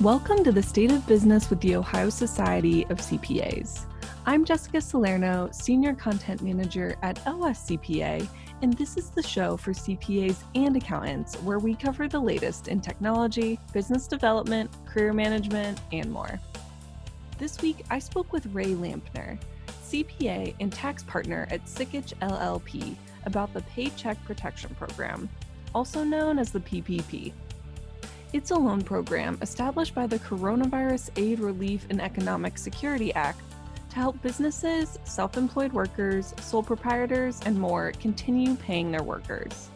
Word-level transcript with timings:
Welcome 0.00 0.44
to 0.44 0.52
the 0.52 0.62
State 0.62 0.92
of 0.92 1.04
Business 1.08 1.50
with 1.50 1.60
the 1.60 1.74
Ohio 1.74 2.08
Society 2.08 2.84
of 2.84 2.98
CPAs. 2.98 3.86
I'm 4.26 4.44
Jessica 4.44 4.80
Salerno, 4.80 5.48
Senior 5.50 5.92
Content 5.96 6.40
Manager 6.40 6.94
at 7.02 7.16
OSCPA, 7.24 8.28
and 8.62 8.74
this 8.74 8.96
is 8.96 9.10
the 9.10 9.24
show 9.24 9.56
for 9.56 9.72
CPAs 9.72 10.36
and 10.54 10.76
accountants 10.76 11.34
where 11.38 11.58
we 11.58 11.74
cover 11.74 12.06
the 12.06 12.20
latest 12.20 12.68
in 12.68 12.80
technology, 12.80 13.58
business 13.72 14.06
development, 14.06 14.70
career 14.86 15.12
management, 15.12 15.80
and 15.90 16.12
more. 16.12 16.38
This 17.38 17.60
week, 17.60 17.84
I 17.90 17.98
spoke 17.98 18.32
with 18.32 18.46
Ray 18.54 18.74
Lampner, 18.74 19.36
CPA 19.84 20.54
and 20.60 20.72
tax 20.72 21.02
partner 21.02 21.48
at 21.50 21.66
Sikich 21.66 22.14
LLP, 22.20 22.94
about 23.24 23.52
the 23.52 23.62
Paycheck 23.62 24.24
Protection 24.24 24.72
Program, 24.76 25.28
also 25.74 26.04
known 26.04 26.38
as 26.38 26.52
the 26.52 26.60
PPP. 26.60 27.32
It's 28.34 28.50
a 28.50 28.54
loan 28.54 28.82
program 28.82 29.38
established 29.40 29.94
by 29.94 30.06
the 30.06 30.18
Coronavirus 30.18 31.08
Aid, 31.16 31.40
Relief, 31.40 31.86
and 31.88 31.98
Economic 31.98 32.58
Security 32.58 33.10
Act 33.14 33.40
to 33.88 33.96
help 33.96 34.20
businesses, 34.20 34.98
self 35.04 35.38
employed 35.38 35.72
workers, 35.72 36.34
sole 36.42 36.62
proprietors, 36.62 37.40
and 37.46 37.58
more 37.58 37.92
continue 37.92 38.54
paying 38.56 38.90
their 38.90 39.02
workers. 39.02 39.70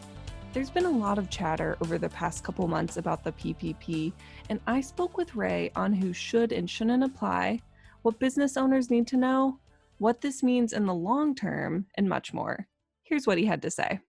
There's 0.53 0.69
been 0.69 0.85
a 0.85 0.91
lot 0.91 1.17
of 1.17 1.31
chatter 1.31 1.77
over 1.81 1.97
the 1.97 2.09
past 2.09 2.43
couple 2.43 2.67
months 2.67 2.97
about 2.97 3.23
the 3.23 3.31
PPP, 3.31 4.13
and 4.51 4.59
I 4.67 4.81
spoke 4.81 5.17
with 5.17 5.35
Ray 5.35 5.71
on 5.75 5.91
who 5.91 6.13
should 6.13 6.51
and 6.51 6.69
shouldn't 6.69 7.03
apply, 7.03 7.59
what 8.03 8.19
business 8.19 8.55
owners 8.55 8.91
need 8.91 9.07
to 9.07 9.17
know, 9.17 9.57
what 9.97 10.21
this 10.21 10.43
means 10.43 10.73
in 10.73 10.85
the 10.85 10.93
long 10.93 11.33
term, 11.33 11.87
and 11.95 12.07
much 12.07 12.35
more. 12.35 12.67
Here's 13.01 13.25
what 13.25 13.39
he 13.39 13.47
had 13.47 13.63
to 13.63 13.71
say 13.71 13.99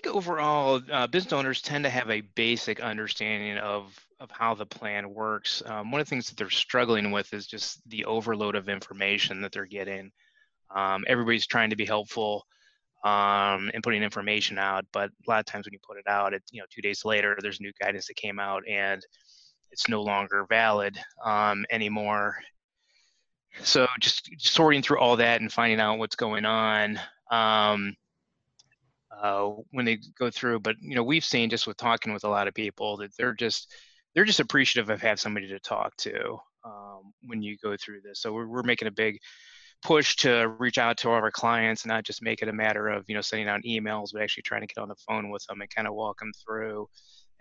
think 0.00 0.14
overall, 0.14 0.82
uh, 0.92 1.06
business 1.06 1.32
owners 1.32 1.62
tend 1.62 1.84
to 1.84 1.90
have 1.90 2.10
a 2.10 2.20
basic 2.20 2.80
understanding 2.80 3.56
of 3.58 3.98
of 4.18 4.30
how 4.30 4.54
the 4.54 4.66
plan 4.66 5.12
works. 5.12 5.62
Um, 5.66 5.90
one 5.90 6.00
of 6.00 6.06
the 6.06 6.10
things 6.10 6.28
that 6.28 6.36
they're 6.38 6.48
struggling 6.48 7.10
with 7.10 7.32
is 7.34 7.46
just 7.46 7.80
the 7.88 8.06
overload 8.06 8.54
of 8.54 8.70
information 8.70 9.42
that 9.42 9.52
they're 9.52 9.66
getting. 9.66 10.10
Um, 10.74 11.04
everybody's 11.06 11.46
trying 11.46 11.70
to 11.70 11.76
be 11.76 11.84
helpful 11.84 12.46
um, 13.04 13.70
and 13.74 13.82
putting 13.82 14.02
information 14.02 14.58
out, 14.58 14.86
but 14.92 15.10
a 15.10 15.30
lot 15.30 15.40
of 15.40 15.46
times 15.46 15.66
when 15.66 15.74
you 15.74 15.78
put 15.86 15.98
it 15.98 16.08
out, 16.08 16.32
it 16.34 16.42
you 16.50 16.60
know 16.60 16.66
two 16.70 16.82
days 16.82 17.04
later 17.04 17.36
there's 17.40 17.60
new 17.60 17.72
guidance 17.80 18.06
that 18.06 18.16
came 18.16 18.38
out 18.38 18.62
and 18.68 19.04
it's 19.70 19.88
no 19.88 20.02
longer 20.02 20.46
valid 20.48 20.98
um, 21.24 21.64
anymore. 21.70 22.36
So 23.62 23.86
just 24.00 24.28
sorting 24.38 24.82
through 24.82 24.98
all 24.98 25.16
that 25.16 25.40
and 25.40 25.50
finding 25.50 25.80
out 25.80 25.98
what's 25.98 26.16
going 26.16 26.44
on. 26.44 27.00
Um, 27.30 27.96
uh, 29.20 29.50
when 29.70 29.84
they 29.84 29.98
go 30.18 30.30
through. 30.30 30.60
But 30.60 30.76
you 30.80 30.94
know, 30.94 31.02
we've 31.02 31.24
seen 31.24 31.50
just 31.50 31.66
with 31.66 31.76
talking 31.76 32.12
with 32.12 32.24
a 32.24 32.28
lot 32.28 32.48
of 32.48 32.54
people 32.54 32.96
that 32.98 33.16
they're 33.16 33.34
just 33.34 33.72
they're 34.14 34.24
just 34.24 34.40
appreciative 34.40 34.90
of 34.90 35.00
having 35.00 35.16
somebody 35.16 35.48
to 35.48 35.60
talk 35.60 35.96
to 35.98 36.38
um, 36.64 37.12
when 37.26 37.42
you 37.42 37.56
go 37.62 37.76
through 37.76 38.00
this. 38.00 38.20
So 38.20 38.32
we're, 38.32 38.46
we're 38.46 38.62
making 38.62 38.88
a 38.88 38.92
big 38.92 39.18
push 39.82 40.16
to 40.16 40.48
reach 40.58 40.78
out 40.78 40.96
to 40.98 41.10
all 41.10 41.16
our 41.16 41.30
clients 41.30 41.82
and 41.82 41.90
not 41.90 42.04
just 42.04 42.22
make 42.22 42.40
it 42.40 42.48
a 42.48 42.52
matter 42.52 42.88
of 42.88 43.04
you 43.08 43.14
know 43.14 43.20
sending 43.20 43.48
out 43.48 43.62
emails, 43.62 44.08
but 44.12 44.22
actually 44.22 44.42
trying 44.42 44.62
to 44.62 44.66
get 44.66 44.80
on 44.80 44.88
the 44.88 44.96
phone 45.06 45.30
with 45.30 45.44
them 45.46 45.60
and 45.60 45.74
kind 45.74 45.88
of 45.88 45.94
walk 45.94 46.18
them 46.18 46.32
through. 46.44 46.88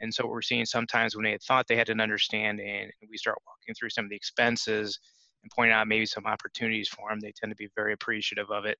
And 0.02 0.14
so 0.14 0.28
we're 0.28 0.42
seeing 0.42 0.66
sometimes 0.66 1.16
when 1.16 1.24
they 1.24 1.38
thought 1.48 1.68
they 1.68 1.78
had 1.78 1.90
an 1.90 2.02
understanding, 2.02 2.90
we 3.10 3.18
start 3.18 3.38
walking 3.48 3.74
through 3.76 3.92
some 3.92 4.04
of 4.04 4.10
the 4.10 4.16
expenses 4.16 5.00
and 5.42 5.52
pointing 5.56 5.74
out 5.74 5.88
maybe 5.88 6.06
some 6.06 6.26
opportunities 6.26 6.90
for 6.90 7.10
them. 7.10 7.22
They 7.22 7.32
tend 7.32 7.52
to 7.52 7.56
be 7.56 7.70
very 7.76 7.94
appreciative 7.94 8.52
of 8.52 8.66
it 8.66 8.78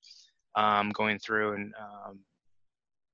um, 0.56 0.90
going 0.90 1.18
through 1.18 1.54
and 1.54 1.72
um, 1.80 2.18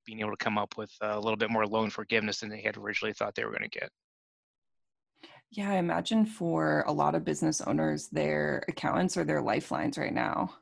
being 0.05 0.21
able 0.21 0.31
to 0.31 0.37
come 0.37 0.59
up 0.59 0.77
with 0.77 0.93
a 1.01 1.19
little 1.19 1.37
bit 1.37 1.51
more 1.51 1.67
loan 1.67 1.91
forgiveness 1.91 2.41
than 2.41 2.49
they 2.49 2.61
had 2.61 2.77
originally 2.77 3.13
thought 3.13 3.35
they 3.35 3.45
were 3.45 3.51
going 3.51 3.63
to 3.63 3.79
get. 3.79 3.91
Yeah, 5.51 5.71
I 5.71 5.75
imagine 5.75 6.25
for 6.25 6.83
a 6.87 6.93
lot 6.93 7.15
of 7.15 7.25
business 7.25 7.61
owners, 7.61 8.09
their 8.09 8.65
accountants 8.69 9.17
are 9.19 9.25
their 9.25 9.43
lifelines 9.43 9.99
right 9.99 10.15
now. 10.15 10.55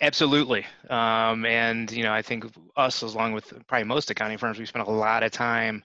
Absolutely. 0.00 0.64
Um, 0.88 1.44
and, 1.44 1.90
you 1.90 2.02
know, 2.02 2.12
I 2.12 2.22
think 2.22 2.46
us, 2.76 3.02
along 3.02 3.32
with 3.32 3.52
probably 3.66 3.84
most 3.84 4.10
accounting 4.10 4.38
firms, 4.38 4.58
we 4.58 4.66
spend 4.66 4.86
a 4.86 4.90
lot 4.90 5.22
of 5.22 5.32
time 5.32 5.82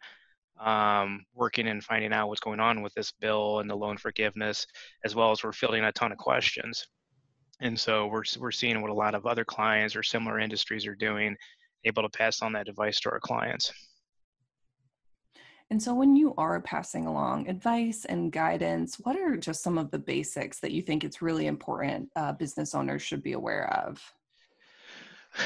um, 0.59 1.25
working 1.33 1.67
and 1.67 1.83
finding 1.83 2.13
out 2.13 2.29
what's 2.29 2.39
going 2.39 2.59
on 2.59 2.81
with 2.81 2.93
this 2.93 3.11
bill 3.19 3.59
and 3.59 3.69
the 3.69 3.75
loan 3.75 3.97
forgiveness, 3.97 4.67
as 5.03 5.15
well 5.15 5.31
as 5.31 5.43
we're 5.43 5.51
fielding 5.51 5.83
a 5.83 5.91
ton 5.91 6.11
of 6.11 6.17
questions. 6.17 6.87
And 7.61 7.77
so 7.77 8.07
we're, 8.07 8.23
we're 8.39 8.51
seeing 8.51 8.79
what 8.81 8.91
a 8.91 8.93
lot 8.93 9.15
of 9.15 9.25
other 9.25 9.43
clients 9.43 9.95
or 9.95 10.03
similar 10.03 10.39
industries 10.39 10.85
are 10.85 10.95
doing 10.95 11.35
able 11.85 12.03
to 12.03 12.09
pass 12.09 12.41
on 12.41 12.53
that 12.53 12.67
advice 12.67 12.99
to 13.01 13.11
our 13.11 13.19
clients. 13.19 13.71
And 15.69 15.81
so, 15.81 15.93
when 15.93 16.15
you 16.15 16.35
are 16.37 16.61
passing 16.61 17.07
along 17.07 17.49
advice 17.49 18.05
and 18.05 18.31
guidance, 18.31 18.97
what 19.01 19.15
are 19.15 19.37
just 19.37 19.63
some 19.63 19.77
of 19.77 19.89
the 19.91 19.97
basics 19.97 20.59
that 20.59 20.71
you 20.71 20.81
think 20.81 21.03
it's 21.03 21.21
really 21.21 21.47
important 21.47 22.09
uh, 22.15 22.33
business 22.33 22.75
owners 22.75 23.01
should 23.01 23.23
be 23.23 23.33
aware 23.33 23.73
of? 23.73 23.99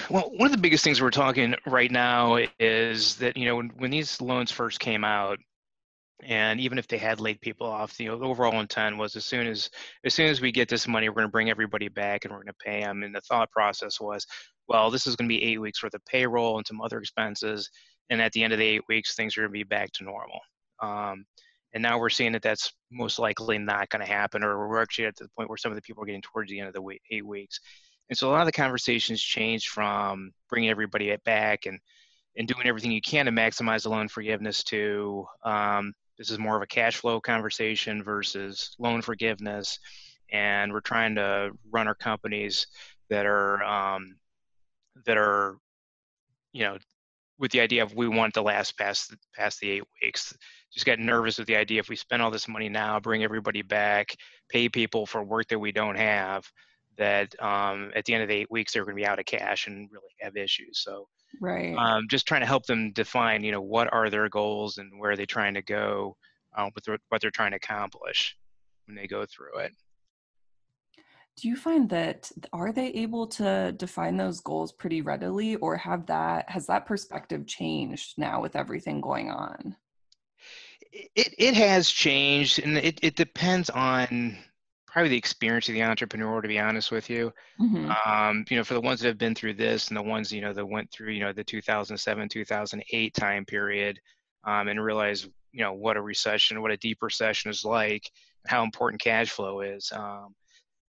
Well, 0.10 0.32
one 0.36 0.48
of 0.48 0.52
the 0.52 0.58
biggest 0.58 0.84
things 0.84 1.02
we're 1.02 1.12
talking 1.12 1.56
right 1.66 1.92
now 1.92 2.40
is 2.60 3.16
that 3.18 3.38
you 3.38 3.46
know 3.46 3.56
when, 3.56 3.70
when 3.78 3.92
these 3.92 4.20
loans 4.20 4.52
first 4.52 4.80
came 4.80 5.06
out, 5.06 5.40
and 6.24 6.60
even 6.60 6.78
if 6.78 6.88
they 6.88 6.98
had 6.98 7.20
laid 7.20 7.40
people 7.42 7.68
off, 7.68 7.96
the 7.98 8.10
overall 8.10 8.60
intent 8.60 8.98
was 8.98 9.16
as 9.16 9.26
soon 9.26 9.48
as 9.48 9.70
as 10.04 10.14
soon 10.14 10.28
as 10.28 10.42
we 10.42 10.52
get 10.52 10.68
this 10.68 10.88
money, 10.88 11.10
we're 11.10 11.16
going 11.16 11.28
to 11.28 11.32
bring 11.32 11.50
everybody 11.50 11.90
back 11.90 12.26
and 12.26 12.34
we're 12.34 12.44
going 12.44 12.48
to 12.48 12.66
pay 12.66 12.82
them. 12.82 13.04
And 13.04 13.14
the 13.14 13.22
thought 13.22 13.52
process 13.52 14.02
was, 14.02 14.26
well, 14.68 14.90
this 14.90 15.06
is 15.06 15.16
going 15.16 15.30
to 15.30 15.36
be 15.36 15.44
eight 15.44 15.62
weeks 15.62 15.82
worth 15.84 15.94
of 15.94 16.04
payroll 16.06 16.58
and 16.58 16.66
some 16.66 16.82
other 16.82 17.00
expenses. 17.00 17.70
And 18.10 18.22
at 18.22 18.32
the 18.32 18.44
end 18.44 18.54
of 18.54 18.60
the 18.60 18.66
eight 18.66 18.82
weeks, 18.88 19.16
things 19.16 19.38
are 19.38 19.42
going 19.42 19.52
to 19.52 19.60
be 19.60 19.64
back 19.64 19.92
to 19.94 20.04
normal. 20.04 20.40
Um, 20.82 21.26
and 21.74 21.84
now 21.84 22.00
we're 22.00 22.10
seeing 22.10 22.32
that 22.32 22.42
that's 22.42 22.74
most 22.92 23.20
likely 23.20 23.58
not 23.58 23.90
going 23.90 24.04
to 24.04 24.12
happen, 24.12 24.44
or 24.44 24.68
we're 24.68 24.82
actually 24.82 25.06
at 25.06 25.16
the 25.18 25.28
point 25.38 25.50
where 25.50 25.58
some 25.58 25.72
of 25.72 25.76
the 25.76 25.82
people 25.82 26.02
are 26.02 26.06
getting 26.06 26.22
towards 26.22 26.50
the 26.50 26.60
end 26.60 26.68
of 26.68 26.74
the 26.74 26.82
week, 26.82 27.02
eight 27.12 27.26
weeks. 27.26 27.60
And 28.10 28.18
so 28.18 28.30
a 28.30 28.32
lot 28.32 28.42
of 28.42 28.46
the 28.48 28.54
conversations 28.54 29.22
changed 29.22 29.68
from 29.68 30.32
bringing 30.50 30.70
everybody 30.70 31.16
back 31.26 31.66
and 31.66 31.80
and 32.38 32.48
doing 32.48 32.68
everything 32.68 32.92
you 32.92 33.02
can 33.02 33.26
to 33.26 33.32
maximize 33.32 33.84
the 33.84 33.90
loan 33.90 34.08
forgiveness 34.08 34.64
to 34.64 35.26
um, 35.44 35.92
this 36.18 36.32
is 36.32 36.40
more 36.40 36.56
of 36.56 36.62
a 36.62 36.68
cash 36.68 36.98
flow 36.98 37.22
conversation 37.22 38.04
versus 38.04 38.76
loan 38.80 39.02
forgiveness. 39.02 39.80
And 40.32 40.74
we're 40.74 40.82
trying 40.82 41.16
to 41.16 41.52
run 41.72 41.88
our 41.88 41.96
companies 41.96 42.68
that 43.10 43.26
are 43.26 43.64
um, 43.64 44.18
that 45.06 45.18
are, 45.18 45.58
you 46.54 46.64
know, 46.64 46.78
with 47.40 47.52
the 47.52 47.62
idea 47.62 47.84
of 47.84 47.94
we 47.94 48.08
want 48.08 48.34
to 48.34 48.42
last 48.42 48.78
past 48.78 49.16
past 49.36 49.60
the 49.60 49.70
eight 49.70 49.84
weeks. 50.02 50.36
Just 50.74 50.86
get 50.86 51.00
nervous 51.00 51.38
with 51.38 51.48
the 51.48 51.56
idea 51.56 51.80
if 51.80 51.90
we 51.90 51.96
spend 51.96 52.22
all 52.22 52.32
this 52.32 52.48
money 52.48 52.68
now, 52.68 53.00
bring 53.00 53.24
everybody 53.24 53.62
back, 53.62 54.16
pay 54.50 54.68
people 54.68 55.06
for 55.06 55.24
work 55.24 55.48
that 55.48 55.60
we 55.60 55.72
don't 55.72 55.96
have, 55.96 56.50
that 56.98 57.34
um, 57.42 57.92
at 57.96 58.06
the 58.06 58.14
end 58.14 58.24
of 58.24 58.30
the 58.30 58.36
eight 58.36 58.52
weeks 58.52 58.74
they're 58.74 58.84
going 58.84 58.96
to 58.96 59.02
be 59.02 59.06
out 59.06 59.20
of 59.20 59.26
cash 59.26 59.68
and 59.68 59.90
really 59.92 60.08
have 60.22 60.36
issues. 60.36 60.80
So, 60.84 61.08
right, 61.42 61.76
um, 61.76 62.08
just 62.10 62.28
trying 62.28 62.42
to 62.42 62.48
help 62.48 62.66
them 62.66 62.92
define, 62.92 63.44
you 63.44 63.52
know, 63.52 63.62
what 63.62 63.92
are 63.94 64.10
their 64.10 64.30
goals 64.30 64.78
and 64.78 65.00
where 65.00 65.12
are 65.12 65.18
they 65.18 65.26
trying 65.26 65.54
to 65.54 65.62
go 65.62 66.16
uh, 66.56 66.70
with 66.76 67.00
what 67.10 67.22
they're 67.22 67.32
trying 67.32 67.52
to 67.52 67.58
accomplish 67.58 68.36
when 68.86 68.96
they 68.96 69.08
go 69.08 69.26
through 69.26 69.60
it 69.60 69.72
do 71.38 71.48
you 71.48 71.56
find 71.56 71.90
that 71.90 72.32
are 72.52 72.72
they 72.72 72.88
able 72.88 73.28
to 73.28 73.72
define 73.74 74.18
those 74.18 74.40
goals 74.42 74.72
pretty 74.72 75.02
readily 75.02 75.56
or 75.58 75.78
have 75.78 76.06
that 76.08 76.50
has 76.50 76.66
that 76.68 76.86
perspective 76.86 77.46
changed 77.46 78.18
now 78.18 78.42
with 78.42 78.56
everything 78.56 79.00
going 79.00 79.30
on 79.30 79.76
it, 80.92 81.34
it 81.38 81.54
has 81.54 81.90
changed 81.90 82.60
and 82.60 82.78
it, 82.78 83.00
it 83.04 83.16
depends 83.16 83.70
on 83.70 84.38
probably 84.88 85.10
the 85.10 85.18
experience 85.18 85.68
of 85.68 85.76
the 85.76 85.84
entrepreneur 85.84 86.42
to 86.42 86.48
be 86.48 86.60
honest 86.60 86.92
with 86.92 87.10
you 87.10 87.32
mm-hmm. 87.60 87.92
um, 88.10 88.46
you 88.50 88.58
know 88.58 88.64
for 88.64 88.74
the 88.74 88.82
ones 88.82 89.00
that 89.00 89.08
have 89.08 89.18
been 89.18 89.36
through 89.36 89.54
this 89.54 89.90
and 89.90 89.98
the 89.98 90.02
ones 90.02 90.32
you 90.32 90.42
know 90.42 90.54
that 90.54 90.66
went 90.66 90.90
through 90.92 91.12
you 91.12 91.20
know 91.20 91.34
the 91.34 91.44
2007 91.44 92.30
2008 92.30 93.14
time 93.14 93.46
period 93.46 94.00
um, 94.46 94.68
and 94.68 94.84
realize 94.84 95.28
you 95.52 95.62
know 95.62 95.74
what 95.74 95.98
a 95.98 96.02
recession 96.02 96.62
what 96.62 96.72
a 96.72 96.78
deep 96.78 96.98
recession 97.02 97.52
is 97.52 97.64
like 97.64 98.10
how 98.48 98.64
important 98.64 99.02
cash 99.02 99.30
flow 99.30 99.62
is 99.62 99.92
um, 99.94 100.34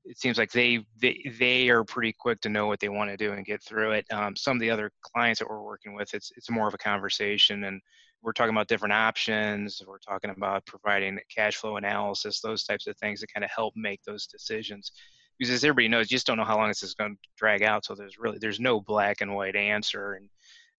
it 0.05 0.19
seems 0.19 0.39
like 0.39 0.51
they 0.51 0.85
they 1.01 1.21
they 1.39 1.69
are 1.69 1.85
pretty 1.85 2.13
quick 2.13 2.41
to 2.41 2.49
know 2.49 2.67
what 2.67 2.81
they 2.81 2.89
want 2.89 3.11
to 3.11 3.17
do 3.17 3.33
and 3.33 3.45
get 3.45 3.63
through 3.63 3.93
it. 3.93 4.07
Um, 4.13 4.35
some 4.35 4.57
of 4.57 4.61
the 4.61 4.71
other 4.71 4.91
clients 5.03 5.39
that 5.41 5.49
we're 5.49 5.63
working 5.63 5.95
with, 5.95 6.15
it's 6.15 6.33
it's 6.37 6.51
more 6.51 6.69
of 6.69 6.75
a 6.75 6.79
conversation, 6.79 7.65
and 7.65 7.81
we're 8.23 8.33
talking 8.33 8.55
about 8.55 8.69
different 8.69 8.93
options. 8.93 9.83
We're 9.87 9.99
talking 9.99 10.31
about 10.31 10.67
providing 10.67 11.19
cash 11.35 11.57
flow 11.57 11.77
analysis, 11.77 12.41
those 12.41 12.65
types 12.65 12.87
of 12.87 12.97
things 12.99 13.21
that 13.21 13.33
kind 13.33 13.45
of 13.45 13.51
help 13.55 13.75
make 13.77 14.03
those 14.05 14.27
decisions. 14.27 14.93
Because 15.39 15.55
as 15.55 15.65
everybody 15.65 15.89
knows, 15.89 16.11
you 16.11 16.17
just 16.17 16.27
don't 16.27 16.37
know 16.37 16.45
how 16.45 16.59
long 16.59 16.69
this 16.69 16.83
is 16.83 16.95
going 16.95 17.15
to 17.15 17.29
drag 17.37 17.63
out. 17.63 17.85
So 17.85 17.95
there's 17.95 18.19
really 18.19 18.39
there's 18.39 18.61
no 18.61 18.81
black 18.81 19.23
and 19.23 19.35
white 19.35 19.57
answer, 19.57 20.15
and 20.15 20.29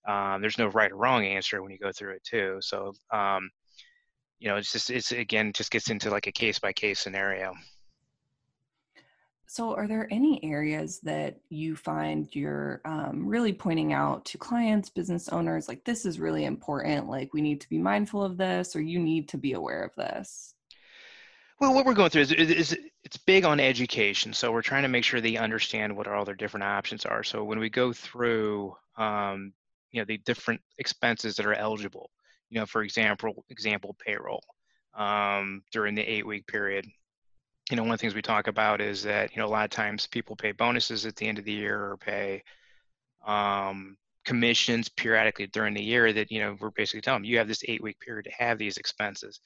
um, 0.08 0.42
there's 0.42 0.60
no 0.60 0.68
right 0.68 0.92
or 0.92 0.98
wrong 0.98 1.26
answer 1.26 1.62
when 1.64 1.72
you 1.72 1.80
go 1.80 1.92
through 1.92 2.14
it 2.14 2.24
too. 2.24 2.58
So 2.62 2.94
um, 3.12 3.50
you 4.40 4.50
know, 4.50 4.58
it's 4.58 4.72
just 4.72 4.90
it's 4.92 5.12
again 5.12 5.52
just 5.54 5.72
gets 5.72 5.90
into 5.90 6.12
like 6.12 6.28
a 6.28 6.32
case 6.32 6.60
by 6.60 6.74
case 6.74 7.00
scenario. 7.00 7.54
So, 9.52 9.76
are 9.76 9.86
there 9.86 10.08
any 10.10 10.42
areas 10.46 11.02
that 11.02 11.42
you 11.50 11.76
find 11.76 12.34
you're 12.34 12.80
um, 12.86 13.28
really 13.28 13.52
pointing 13.52 13.92
out 13.92 14.24
to 14.28 14.38
clients, 14.38 14.90
business 14.90 15.28
owners, 15.28 15.68
like 15.68 15.84
this 15.84 16.06
is 16.06 16.22
really 16.22 16.46
important? 16.46 17.10
Like, 17.10 17.34
we 17.34 17.42
need 17.42 17.60
to 17.60 17.68
be 17.68 17.78
mindful 17.78 18.24
of 18.24 18.38
this, 18.38 18.78
or 18.78 18.82
you 18.82 18.98
need 18.98 19.28
to 19.28 19.38
be 19.38 19.52
aware 19.52 19.84
of 19.84 19.94
this? 19.96 20.54
Well, 21.60 21.74
what 21.74 21.86
we're 21.86 21.96
going 21.96 22.12
through 22.12 22.22
is, 22.22 22.32
is, 22.32 22.78
it's 23.04 23.18
big 23.18 23.44
on 23.44 23.60
education. 23.60 24.32
So 24.32 24.54
we're 24.54 24.62
trying 24.62 24.84
to 24.84 24.88
make 24.88 25.04
sure 25.04 25.20
they 25.20 25.36
understand 25.36 25.98
what 25.98 26.08
all 26.08 26.24
their 26.24 26.34
different 26.34 26.64
options 26.64 27.06
are. 27.06 27.22
So 27.22 27.44
when 27.44 27.60
we 27.60 27.70
go 27.70 27.92
through, 27.92 28.74
um, 28.96 29.52
you 29.92 30.00
know, 30.00 30.06
the 30.06 30.20
different 30.20 30.62
expenses 30.78 31.36
that 31.36 31.46
are 31.46 31.54
eligible, 31.54 32.10
you 32.50 32.62
know, 32.62 32.66
for 32.66 32.84
example, 32.84 33.44
example 33.50 33.98
payroll 34.00 34.46
um, 34.94 35.62
during 35.74 35.96
the 35.96 36.10
eight-week 36.10 36.48
period 36.48 36.86
you 37.72 37.78
know, 37.78 37.84
one 37.84 37.94
of 37.94 38.00
the 38.00 38.02
things 38.02 38.14
we 38.14 38.22
talk 38.22 38.48
about 38.48 38.82
is 38.82 39.02
that, 39.04 39.34
you 39.34 39.42
know, 39.42 39.48
a 39.48 39.50
lot 39.50 39.64
of 39.64 39.70
times 39.70 40.06
people 40.06 40.36
pay 40.36 40.52
bonuses 40.52 41.06
at 41.06 41.16
the 41.16 41.26
end 41.26 41.40
of 41.40 41.46
the 41.46 41.54
year 41.54 41.80
or 41.80 41.96
pay 41.96 42.44
um, 43.26 43.96
commissions 44.26 44.90
periodically 44.90 45.48
during 45.48 45.74
the 45.74 45.82
year 45.82 46.12
that, 46.12 46.30
you 46.30 46.42
know, 46.42 46.58
we're 46.60 46.72
basically 46.72 47.00
telling 47.00 47.22
them 47.22 47.32
you 47.32 47.38
have 47.38 47.48
this 47.48 47.64
eight 47.70 47.82
week 47.82 47.98
period 48.02 48.26
to 48.26 48.32
have 48.38 48.58
these 48.58 48.76
expenses. 48.76 49.40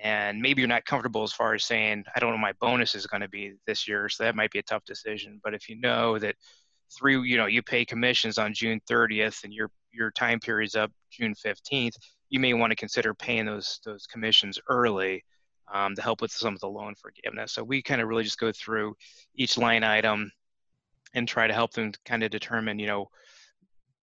And 0.00 0.40
maybe 0.40 0.62
you're 0.62 0.68
not 0.68 0.84
comfortable 0.84 1.24
as 1.24 1.32
far 1.32 1.54
as 1.54 1.64
saying, 1.64 2.04
I 2.14 2.20
don't 2.20 2.30
know 2.30 2.38
my 2.38 2.54
bonus 2.60 2.94
is 2.94 3.08
going 3.08 3.22
to 3.22 3.28
be 3.28 3.54
this 3.66 3.88
year. 3.88 4.08
So 4.08 4.22
that 4.22 4.36
might 4.36 4.52
be 4.52 4.60
a 4.60 4.64
tough 4.64 4.84
decision. 4.84 5.40
But 5.42 5.54
if 5.54 5.68
you 5.68 5.80
know 5.80 6.16
that 6.20 6.36
three, 6.96 7.20
you 7.28 7.36
know, 7.36 7.46
you 7.46 7.62
pay 7.62 7.84
commissions 7.84 8.38
on 8.38 8.54
June 8.54 8.80
30th 8.88 9.42
and 9.42 9.52
your, 9.52 9.70
your 9.92 10.12
time 10.12 10.38
period's 10.38 10.76
up 10.76 10.92
June 11.10 11.34
15th, 11.44 11.94
you 12.28 12.38
may 12.38 12.54
want 12.54 12.70
to 12.70 12.76
consider 12.76 13.14
paying 13.14 13.46
those, 13.46 13.80
those 13.84 14.06
commissions 14.06 14.60
early 14.68 15.24
um, 15.72 15.94
to 15.94 16.02
help 16.02 16.20
with 16.20 16.30
some 16.30 16.54
of 16.54 16.60
the 16.60 16.68
loan 16.68 16.94
forgiveness. 16.94 17.52
So 17.52 17.62
we 17.62 17.82
kind 17.82 18.00
of 18.00 18.08
really 18.08 18.24
just 18.24 18.38
go 18.38 18.52
through 18.52 18.96
each 19.34 19.56
line 19.56 19.84
item 19.84 20.30
and 21.14 21.28
try 21.28 21.46
to 21.46 21.54
help 21.54 21.72
them 21.72 21.92
kind 22.04 22.22
of 22.22 22.30
determine, 22.30 22.78
you 22.78 22.86
know, 22.86 23.08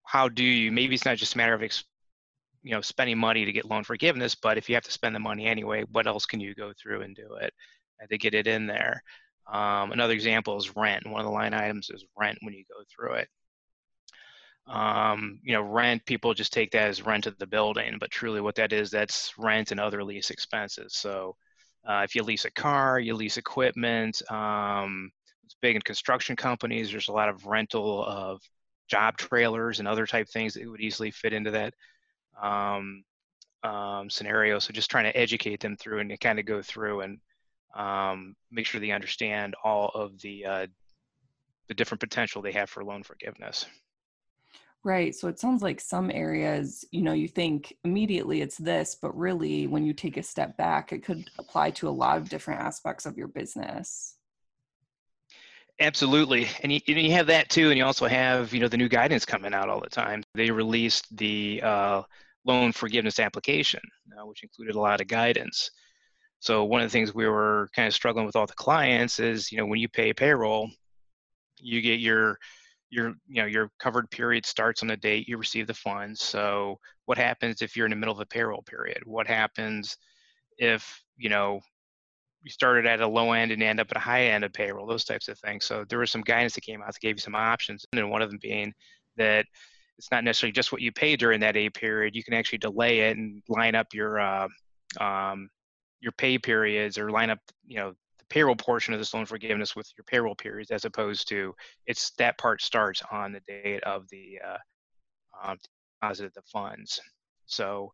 how 0.03 0.29
do 0.29 0.43
you, 0.43 0.71
maybe 0.71 0.95
it's 0.95 1.05
not 1.05 1.17
just 1.17 1.35
a 1.35 1.37
matter 1.37 1.53
of, 1.53 1.61
you 2.63 2.71
know, 2.71 2.81
spending 2.81 3.17
money 3.17 3.45
to 3.45 3.51
get 3.51 3.65
loan 3.65 3.83
forgiveness, 3.83 4.35
but 4.35 4.57
if 4.57 4.69
you 4.69 4.75
have 4.75 4.83
to 4.83 4.91
spend 4.91 5.15
the 5.15 5.19
money 5.19 5.45
anyway, 5.45 5.83
what 5.91 6.07
else 6.07 6.25
can 6.25 6.39
you 6.39 6.55
go 6.55 6.73
through 6.81 7.01
and 7.01 7.15
do 7.15 7.35
it 7.35 7.53
to 8.09 8.17
get 8.17 8.33
it 8.33 8.47
in 8.47 8.67
there? 8.67 9.03
Um, 9.51 9.91
another 9.91 10.13
example 10.13 10.57
is 10.57 10.75
rent. 10.75 11.07
One 11.07 11.19
of 11.19 11.25
the 11.25 11.31
line 11.31 11.53
items 11.53 11.89
is 11.89 12.05
rent 12.17 12.37
when 12.41 12.53
you 12.53 12.63
go 12.67 12.83
through 12.89 13.15
it. 13.15 13.27
Um, 14.67 15.39
you 15.43 15.53
know, 15.53 15.61
rent, 15.61 16.05
people 16.05 16.33
just 16.33 16.53
take 16.53 16.71
that 16.71 16.87
as 16.87 17.05
rent 17.05 17.25
of 17.25 17.37
the 17.39 17.47
building, 17.47 17.97
but 17.99 18.11
truly 18.11 18.41
what 18.41 18.55
that 18.55 18.71
is, 18.71 18.91
that's 18.91 19.33
rent 19.37 19.71
and 19.71 19.79
other 19.79 20.03
lease 20.03 20.29
expenses. 20.29 20.93
So 20.95 21.35
uh, 21.87 22.01
if 22.03 22.15
you 22.15 22.23
lease 22.23 22.45
a 22.45 22.51
car, 22.51 22.99
you 22.99 23.15
lease 23.15 23.37
equipment. 23.37 24.21
Um, 24.31 25.11
it's 25.45 25.55
big 25.61 25.75
in 25.75 25.81
construction 25.81 26.35
companies. 26.35 26.91
There's 26.91 27.09
a 27.09 27.13
lot 27.13 27.29
of 27.29 27.45
rental 27.45 28.05
of 28.05 28.41
job 28.87 29.17
trailers 29.17 29.79
and 29.79 29.87
other 29.87 30.05
type 30.05 30.27
things 30.29 30.53
that 30.53 30.69
would 30.69 30.81
easily 30.81 31.11
fit 31.11 31.33
into 31.33 31.51
that 31.51 31.73
um, 32.41 33.03
um, 33.63 34.09
scenario. 34.09 34.59
So 34.59 34.73
just 34.73 34.91
trying 34.91 35.05
to 35.05 35.17
educate 35.17 35.59
them 35.59 35.77
through 35.77 35.99
and 35.99 36.19
kind 36.19 36.39
of 36.39 36.45
go 36.45 36.61
through 36.61 37.01
and 37.01 37.19
um, 37.75 38.35
make 38.51 38.65
sure 38.65 38.81
they 38.81 38.91
understand 38.91 39.55
all 39.63 39.89
of 39.95 40.19
the 40.21 40.45
uh, 40.45 40.67
the 41.67 41.73
different 41.73 42.01
potential 42.01 42.41
they 42.41 42.51
have 42.51 42.69
for 42.69 42.83
loan 42.83 43.01
forgiveness. 43.01 43.65
Right. 44.83 45.13
So 45.13 45.27
it 45.27 45.39
sounds 45.39 45.61
like 45.61 45.79
some 45.79 46.09
areas, 46.09 46.83
you 46.91 47.03
know, 47.03 47.13
you 47.13 47.27
think 47.27 47.77
immediately 47.83 48.41
it's 48.41 48.57
this, 48.57 48.97
but 48.99 49.15
really 49.15 49.67
when 49.67 49.85
you 49.85 49.93
take 49.93 50.17
a 50.17 50.23
step 50.23 50.57
back, 50.57 50.91
it 50.91 51.03
could 51.03 51.29
apply 51.37 51.71
to 51.71 51.87
a 51.87 51.91
lot 51.91 52.17
of 52.17 52.29
different 52.29 52.61
aspects 52.61 53.05
of 53.05 53.15
your 53.15 53.27
business. 53.27 54.15
Absolutely. 55.79 56.47
And 56.63 56.71
you, 56.71 56.79
you 56.87 57.11
have 57.11 57.27
that 57.27 57.49
too. 57.49 57.69
And 57.69 57.77
you 57.77 57.85
also 57.85 58.07
have, 58.07 58.53
you 58.53 58.59
know, 58.59 58.67
the 58.67 58.77
new 58.77 58.89
guidance 58.89 59.23
coming 59.23 59.53
out 59.53 59.69
all 59.69 59.81
the 59.81 59.89
time. 59.89 60.23
They 60.33 60.49
released 60.49 61.15
the 61.15 61.61
uh, 61.63 62.01
loan 62.45 62.71
forgiveness 62.71 63.19
application, 63.19 63.81
uh, 64.17 64.25
which 64.25 64.41
included 64.41 64.75
a 64.75 64.79
lot 64.79 64.99
of 64.99 65.07
guidance. 65.07 65.69
So 66.39 66.65
one 66.65 66.81
of 66.81 66.87
the 66.87 66.91
things 66.91 67.13
we 67.13 67.27
were 67.27 67.69
kind 67.75 67.87
of 67.87 67.93
struggling 67.93 68.25
with 68.25 68.35
all 68.35 68.47
the 68.47 68.53
clients 68.53 69.19
is, 69.19 69.51
you 69.51 69.59
know, 69.59 69.67
when 69.67 69.79
you 69.79 69.89
pay 69.89 70.11
payroll, 70.11 70.71
you 71.57 71.81
get 71.81 71.99
your 71.99 72.39
your 72.91 73.13
you 73.27 73.41
know 73.41 73.45
your 73.45 73.71
covered 73.79 74.09
period 74.11 74.45
starts 74.45 74.81
on 74.81 74.87
the 74.89 74.97
date 74.97 75.27
you 75.27 75.37
receive 75.37 75.65
the 75.65 75.73
funds. 75.73 76.21
So 76.21 76.77
what 77.05 77.17
happens 77.17 77.61
if 77.61 77.75
you're 77.75 77.85
in 77.85 77.91
the 77.91 77.95
middle 77.95 78.13
of 78.13 78.19
a 78.19 78.25
payroll 78.25 78.61
period? 78.63 79.01
What 79.05 79.27
happens 79.27 79.97
if 80.57 81.01
you 81.17 81.29
know 81.29 81.61
you 82.43 82.51
started 82.51 82.85
at 82.85 83.01
a 83.01 83.07
low 83.07 83.31
end 83.31 83.51
and 83.51 83.63
end 83.63 83.79
up 83.79 83.87
at 83.91 83.97
a 83.97 84.01
high 84.01 84.25
end 84.25 84.43
of 84.43 84.53
payroll? 84.53 84.85
Those 84.85 85.05
types 85.05 85.29
of 85.29 85.39
things. 85.39 85.65
So 85.65 85.85
there 85.89 85.99
was 85.99 86.11
some 86.11 86.21
guidance 86.21 86.53
that 86.55 86.61
came 86.61 86.81
out 86.81 86.93
that 86.93 86.99
gave 86.99 87.15
you 87.15 87.21
some 87.21 87.35
options 87.35 87.85
and 87.93 88.11
one 88.11 88.21
of 88.21 88.29
them 88.29 88.39
being 88.41 88.73
that 89.17 89.45
it's 89.97 90.11
not 90.11 90.23
necessarily 90.23 90.51
just 90.51 90.71
what 90.71 90.81
you 90.81 90.91
pay 90.91 91.15
during 91.15 91.39
that 91.41 91.55
a 91.55 91.69
period. 91.69 92.15
You 92.15 92.23
can 92.23 92.33
actually 92.33 92.57
delay 92.57 93.01
it 93.01 93.17
and 93.17 93.41
line 93.47 93.75
up 93.75 93.87
your 93.93 94.19
uh, 94.19 94.47
um, 94.99 95.49
your 96.01 96.11
pay 96.13 96.37
periods 96.37 96.97
or 96.97 97.11
line 97.11 97.29
up 97.29 97.39
you 97.65 97.77
know 97.77 97.93
payroll 98.31 98.55
portion 98.55 98.93
of 98.93 98.99
this 98.99 99.13
loan 99.13 99.25
forgiveness 99.25 99.75
with 99.75 99.91
your 99.97 100.05
payroll 100.05 100.35
periods 100.35 100.71
as 100.71 100.85
opposed 100.85 101.27
to 101.27 101.53
it's 101.85 102.11
that 102.11 102.37
part 102.37 102.61
starts 102.61 103.03
on 103.11 103.33
the 103.33 103.41
date 103.41 103.83
of 103.83 104.07
the 104.09 104.39
uh, 104.47 104.57
um, 105.43 105.57
deposit 106.01 106.25
of 106.25 106.33
the 106.33 106.41
funds. 106.43 106.99
So 107.45 107.91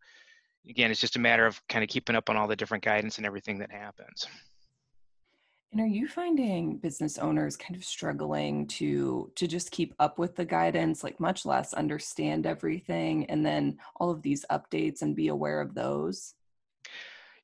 again, 0.69 0.91
it's 0.91 1.01
just 1.01 1.15
a 1.15 1.19
matter 1.19 1.45
of 1.45 1.59
kind 1.67 1.83
of 1.83 1.89
keeping 1.89 2.15
up 2.15 2.29
on 2.29 2.37
all 2.37 2.47
the 2.47 2.55
different 2.55 2.83
guidance 2.83 3.17
and 3.17 3.25
everything 3.25 3.57
that 3.59 3.71
happens. 3.71 4.27
And 5.71 5.81
are 5.81 5.87
you 5.87 6.07
finding 6.07 6.77
business 6.77 7.17
owners 7.17 7.57
kind 7.57 7.75
of 7.75 7.83
struggling 7.83 8.67
to 8.67 9.31
to 9.35 9.47
just 9.47 9.71
keep 9.71 9.93
up 9.99 10.17
with 10.17 10.35
the 10.35 10.45
guidance, 10.45 11.03
like 11.03 11.19
much 11.19 11.45
less 11.45 11.73
understand 11.73 12.45
everything, 12.45 13.25
and 13.29 13.45
then 13.45 13.77
all 13.97 14.09
of 14.09 14.21
these 14.21 14.45
updates 14.49 15.01
and 15.01 15.15
be 15.15 15.27
aware 15.27 15.59
of 15.59 15.73
those? 15.73 16.35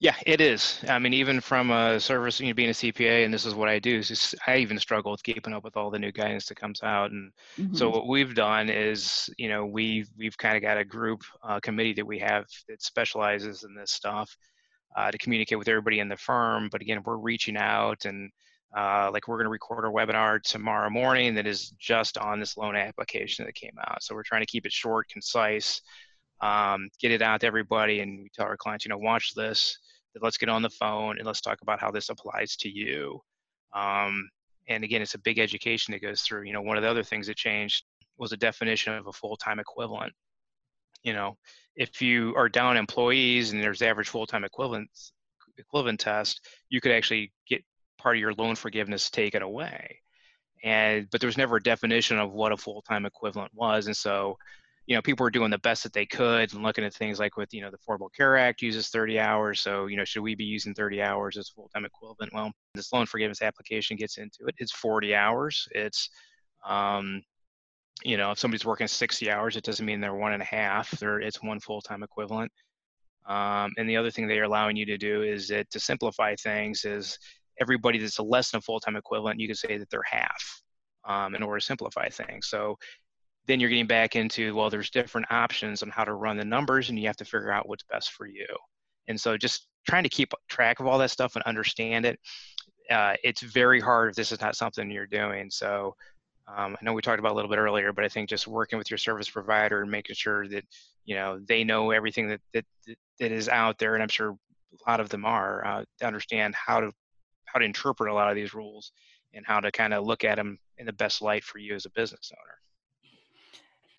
Yeah, 0.04 0.18
it 0.26 0.42
is. 0.42 0.82
I 0.90 1.00
mean, 1.00 1.14
even 1.14 1.40
from 1.40 1.72
a 1.72 1.98
service, 1.98 2.42
you 2.42 2.48
know, 2.48 2.54
being 2.54 2.72
a 2.72 2.74
CPA, 2.74 3.24
and 3.24 3.34
this 3.34 3.46
is 3.46 3.56
what 3.56 3.70
I 3.70 3.80
do. 3.80 4.00
Is 4.00 4.36
I 4.46 4.58
even 4.58 4.78
struggle 4.78 5.14
with 5.14 5.24
keeping 5.24 5.54
up 5.54 5.64
with 5.64 5.78
all 5.78 5.90
the 5.90 5.98
new 5.98 6.12
guidance 6.12 6.46
that 6.48 6.60
comes 6.60 6.84
out. 6.84 7.12
And 7.12 7.32
mm-hmm. 7.58 7.74
so 7.74 7.90
what 7.90 8.10
we've 8.10 8.36
done 8.36 8.70
is, 8.70 9.30
you 9.38 9.48
know, 9.48 9.66
we've 9.66 10.10
we've 10.18 10.38
kind 10.38 10.58
of 10.58 10.62
got 10.62 10.78
a 10.78 10.84
group 10.84 11.22
uh, 11.42 11.62
committee 11.62 11.94
that 11.94 12.06
we 12.06 12.20
have 12.20 12.48
that 12.68 12.84
specializes 12.84 13.64
in 13.64 13.76
this 13.76 13.92
stuff 13.92 14.36
uh, 14.98 15.10
to 15.10 15.18
communicate 15.18 15.58
with 15.58 15.70
everybody 15.70 16.00
in 16.00 16.10
the 16.10 16.18
firm. 16.18 16.68
But 16.70 16.82
again, 16.82 17.02
we're 17.06 17.16
reaching 17.16 17.56
out 17.56 18.04
and 18.04 18.30
uh, 18.76 19.10
like 19.14 19.30
we're 19.30 19.38
going 19.38 19.46
to 19.46 19.52
record 19.52 19.86
our 19.86 19.92
webinar 19.94 20.42
tomorrow 20.42 20.90
morning 20.90 21.34
that 21.36 21.48
is 21.48 21.70
just 21.80 22.18
on 22.18 22.42
this 22.42 22.58
loan 22.58 22.76
application 22.76 23.46
that 23.46 23.56
came 23.56 23.76
out. 23.88 24.04
So 24.04 24.16
we're 24.16 24.24
trying 24.24 24.42
to 24.42 24.52
keep 24.52 24.66
it 24.66 24.74
short, 24.74 25.08
concise, 25.08 25.82
um, 26.42 26.90
get 27.00 27.14
it 27.14 27.22
out 27.22 27.40
to 27.40 27.48
everybody, 27.48 28.02
and 28.02 28.20
we 28.24 28.30
tell 28.36 28.48
our 28.48 28.58
clients, 28.58 28.84
you 28.84 28.90
know, 28.90 28.98
watch 28.98 29.34
this 29.34 29.78
let's 30.22 30.38
get 30.38 30.50
on 30.50 30.62
the 30.62 30.70
phone 30.70 31.18
and 31.18 31.26
let's 31.26 31.42
talk 31.42 31.62
about 31.62 31.80
how 31.80 31.92
this 31.92 32.10
applies 32.10 32.56
to 32.58 32.70
you. 32.70 33.20
Um, 33.74 34.30
and 34.68 34.84
again, 34.84 35.02
it's 35.02 35.16
a 35.16 35.20
big 35.20 35.40
education 35.40 35.92
that 35.92 36.02
goes 36.02 36.22
through. 36.22 36.44
You 36.44 36.54
know, 36.54 36.62
one 36.62 36.78
of 36.78 36.84
the 36.84 36.90
other 36.90 37.04
things 37.04 37.28
that 37.28 37.36
changed 37.36 37.84
was 38.18 38.32
a 38.32 38.38
definition 38.38 38.94
of 38.94 39.08
a 39.08 39.14
full-time 39.14 39.60
equivalent. 39.60 40.14
You 41.04 41.14
know, 41.14 41.38
if 41.76 42.02
you 42.02 42.34
are 42.36 42.48
down 42.48 42.78
employees 42.78 43.52
and 43.52 43.62
there's 43.62 43.82
average 43.82 44.10
full-time 44.10 44.44
equivalent 44.44 44.90
equivalent 45.58 46.00
test, 46.00 46.48
you 46.70 46.82
could 46.82 46.92
actually 46.92 47.32
get 47.48 47.64
part 47.98 48.16
of 48.16 48.22
your 48.22 48.34
loan 48.34 48.56
forgiveness 48.56 49.10
taken 49.10 49.42
away. 49.42 50.00
And 50.64 51.08
but 51.12 51.20
there 51.20 51.28
was 51.28 51.38
never 51.38 51.58
a 51.58 51.64
definition 51.64 52.20
of 52.20 52.32
what 52.32 52.54
a 52.54 52.58
full-time 52.58 53.06
equivalent 53.06 53.52
was, 53.54 53.88
and 53.88 53.98
so 53.98 54.38
you 54.86 54.96
know, 54.96 55.02
people 55.02 55.24
were 55.24 55.32
doing 55.32 55.52
the 55.52 55.58
best 55.60 55.84
that 55.84 55.94
they 55.94 56.06
could 56.06 56.54
and 56.54 56.62
looking 56.62 56.84
at 56.84 56.94
things 56.94 57.20
like 57.20 57.38
with, 57.38 57.54
you 57.54 57.62
know, 57.62 57.72
the 57.72 57.78
Affordable 57.78 58.14
Care 58.16 58.36
Act 58.36 58.62
uses 58.62 58.90
30 58.90 59.18
hours. 59.18 59.62
So, 59.62 59.88
you 59.88 59.96
know, 59.96 60.04
should 60.04 60.24
we 60.24 60.36
be 60.36 60.44
using 60.44 60.74
30 60.74 61.02
hours 61.02 61.38
as 61.38 61.50
full-time 61.50 61.86
equivalent? 61.86 62.34
Well, 62.34 62.52
this 62.76 62.92
loan 62.92 63.06
forgiveness 63.06 63.42
application 63.42 63.96
gets 63.96 64.18
into 64.18 64.46
it. 64.48 64.56
It's 64.58 64.74
40 64.74 65.16
hours. 65.16 65.68
It's, 65.72 66.10
um, 66.68 67.22
you 68.04 68.18
know, 68.18 68.32
if 68.32 68.40
somebody's 68.40 68.66
working 68.66 68.88
60 68.88 69.32
hours, 69.32 69.56
it 69.56 69.64
doesn't 69.64 69.86
mean 69.86 70.02
they're 70.02 70.16
one 70.16 70.34
and 70.34 70.42
a 70.42 70.46
half. 70.46 70.92
They're, 70.92 71.22
it's 71.22 71.42
one 71.42 71.62
full-time 71.62 72.04
equivalent. 72.04 72.52
Um, 73.26 73.72
and 73.78 73.90
the 73.90 73.96
other 73.96 74.12
thing 74.12 74.28
they're 74.28 74.44
allowing 74.44 74.76
you 74.76 74.86
to 74.88 74.98
do 74.98 75.22
is 75.22 75.48
that 75.48 75.70
to 75.72 75.80
simplify 75.80 76.36
things 76.36 76.84
is 76.84 77.18
everybody 77.62 78.00
that's 78.00 78.20
less 78.20 78.52
than 78.52 78.58
a 78.58 78.62
full-time 78.62 78.98
equivalent, 78.98 79.40
you 79.40 79.48
can 79.48 79.56
say 79.56 79.78
that 79.78 79.90
they're 79.90 80.04
half 80.06 80.62
um, 81.06 81.36
in 81.36 81.44
order 81.44 81.60
to 81.60 81.66
simplify 81.66 82.10
things. 82.10 82.48
So 82.48 82.78
then 83.48 83.60
you're 83.60 83.70
getting 83.70 83.88
back 83.88 84.16
into 84.16 84.56
well 84.56 84.70
there's 84.70 84.90
different 84.90 85.28
options 85.32 85.84
on 85.84 85.90
how 85.90 86.04
to 86.04 86.14
run 86.14 86.38
the 86.38 86.46
numbers 86.46 86.90
and 86.90 87.00
you 87.00 87.08
have 87.08 87.18
to 87.18 87.26
figure 87.26 87.52
out 87.52 87.68
what's 87.68 87.84
best 87.84 88.12
for 88.12 88.26
you 88.26 88.48
and 89.08 89.20
so 89.20 89.38
just 89.38 89.68
trying 89.88 90.04
to 90.04 90.10
keep 90.10 90.34
track 90.48 90.80
of 90.80 90.88
all 90.88 90.98
that 90.98 91.12
stuff 91.12 91.36
and 91.36 91.44
understand 91.44 92.06
it 92.06 92.20
uh, 92.92 93.14
it's 93.24 93.42
very 93.42 93.80
hard 93.80 94.10
if 94.10 94.16
this 94.16 94.32
is 94.32 94.42
not 94.42 94.56
something 94.56 94.92
you're 94.92 95.08
doing 95.08 95.50
so 95.50 95.96
um, 96.48 96.76
i 96.80 96.84
know 96.84 96.94
we 96.94 97.02
talked 97.02 97.20
about 97.20 97.32
a 97.32 97.36
little 97.36 97.50
bit 97.50 97.60
earlier 97.60 97.94
but 97.94 98.06
i 98.06 98.10
think 98.10 98.30
just 98.30 98.48
working 98.48 98.78
with 98.78 98.92
your 98.92 98.98
service 98.98 99.30
provider 99.30 99.82
and 99.82 99.92
making 99.92 100.16
sure 100.16 100.48
that 100.48 100.66
you 101.06 101.16
know 101.16 101.40
they 101.48 101.64
know 101.64 101.92
everything 101.92 102.28
that 102.28 102.42
that, 102.54 102.66
that 103.20 103.32
is 103.32 103.50
out 103.50 103.78
there 103.78 103.94
and 103.94 104.04
i'm 104.04 104.10
sure 104.10 104.38
a 104.88 104.90
lot 104.90 105.00
of 105.00 105.10
them 105.10 105.26
are 105.26 105.66
uh, 105.66 105.84
to 106.00 106.06
understand 106.06 106.56
how 106.56 106.80
to 106.80 106.92
how 107.46 107.60
to 107.60 107.66
interpret 107.66 108.10
a 108.10 108.14
lot 108.14 108.30
of 108.30 108.36
these 108.36 108.54
rules 108.54 108.92
and 109.34 109.46
how 109.46 109.60
to 109.60 109.72
kind 109.72 109.94
of 109.94 110.06
look 110.06 110.24
at 110.24 110.36
them 110.36 110.58
in 110.78 110.86
the 110.86 110.94
best 110.94 111.22
light 111.22 111.44
for 111.44 111.60
you 111.60 111.76
as 111.76 111.86
a 111.86 111.90
business 111.92 112.32
owner. 112.34 112.58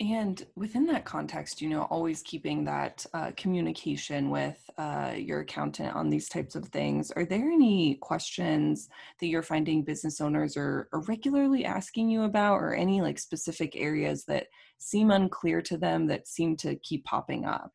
And 0.00 0.44
within 0.56 0.86
that 0.86 1.04
context, 1.04 1.62
you 1.62 1.68
know, 1.68 1.82
always 1.82 2.20
keeping 2.22 2.64
that 2.64 3.06
uh, 3.14 3.30
communication 3.36 4.28
with 4.28 4.58
uh, 4.76 5.12
your 5.16 5.40
accountant 5.40 5.94
on 5.94 6.10
these 6.10 6.28
types 6.28 6.56
of 6.56 6.66
things. 6.66 7.12
Are 7.12 7.24
there 7.24 7.48
any 7.48 7.94
questions 7.96 8.88
that 9.20 9.28
you're 9.28 9.42
finding 9.42 9.84
business 9.84 10.20
owners 10.20 10.56
are, 10.56 10.88
are 10.92 11.00
regularly 11.02 11.64
asking 11.64 12.08
you 12.08 12.24
about, 12.24 12.56
or 12.56 12.74
any 12.74 13.02
like 13.02 13.20
specific 13.20 13.76
areas 13.76 14.24
that 14.24 14.48
seem 14.78 15.12
unclear 15.12 15.62
to 15.62 15.76
them 15.76 16.08
that 16.08 16.26
seem 16.26 16.56
to 16.58 16.74
keep 16.76 17.04
popping 17.04 17.44
up? 17.44 17.72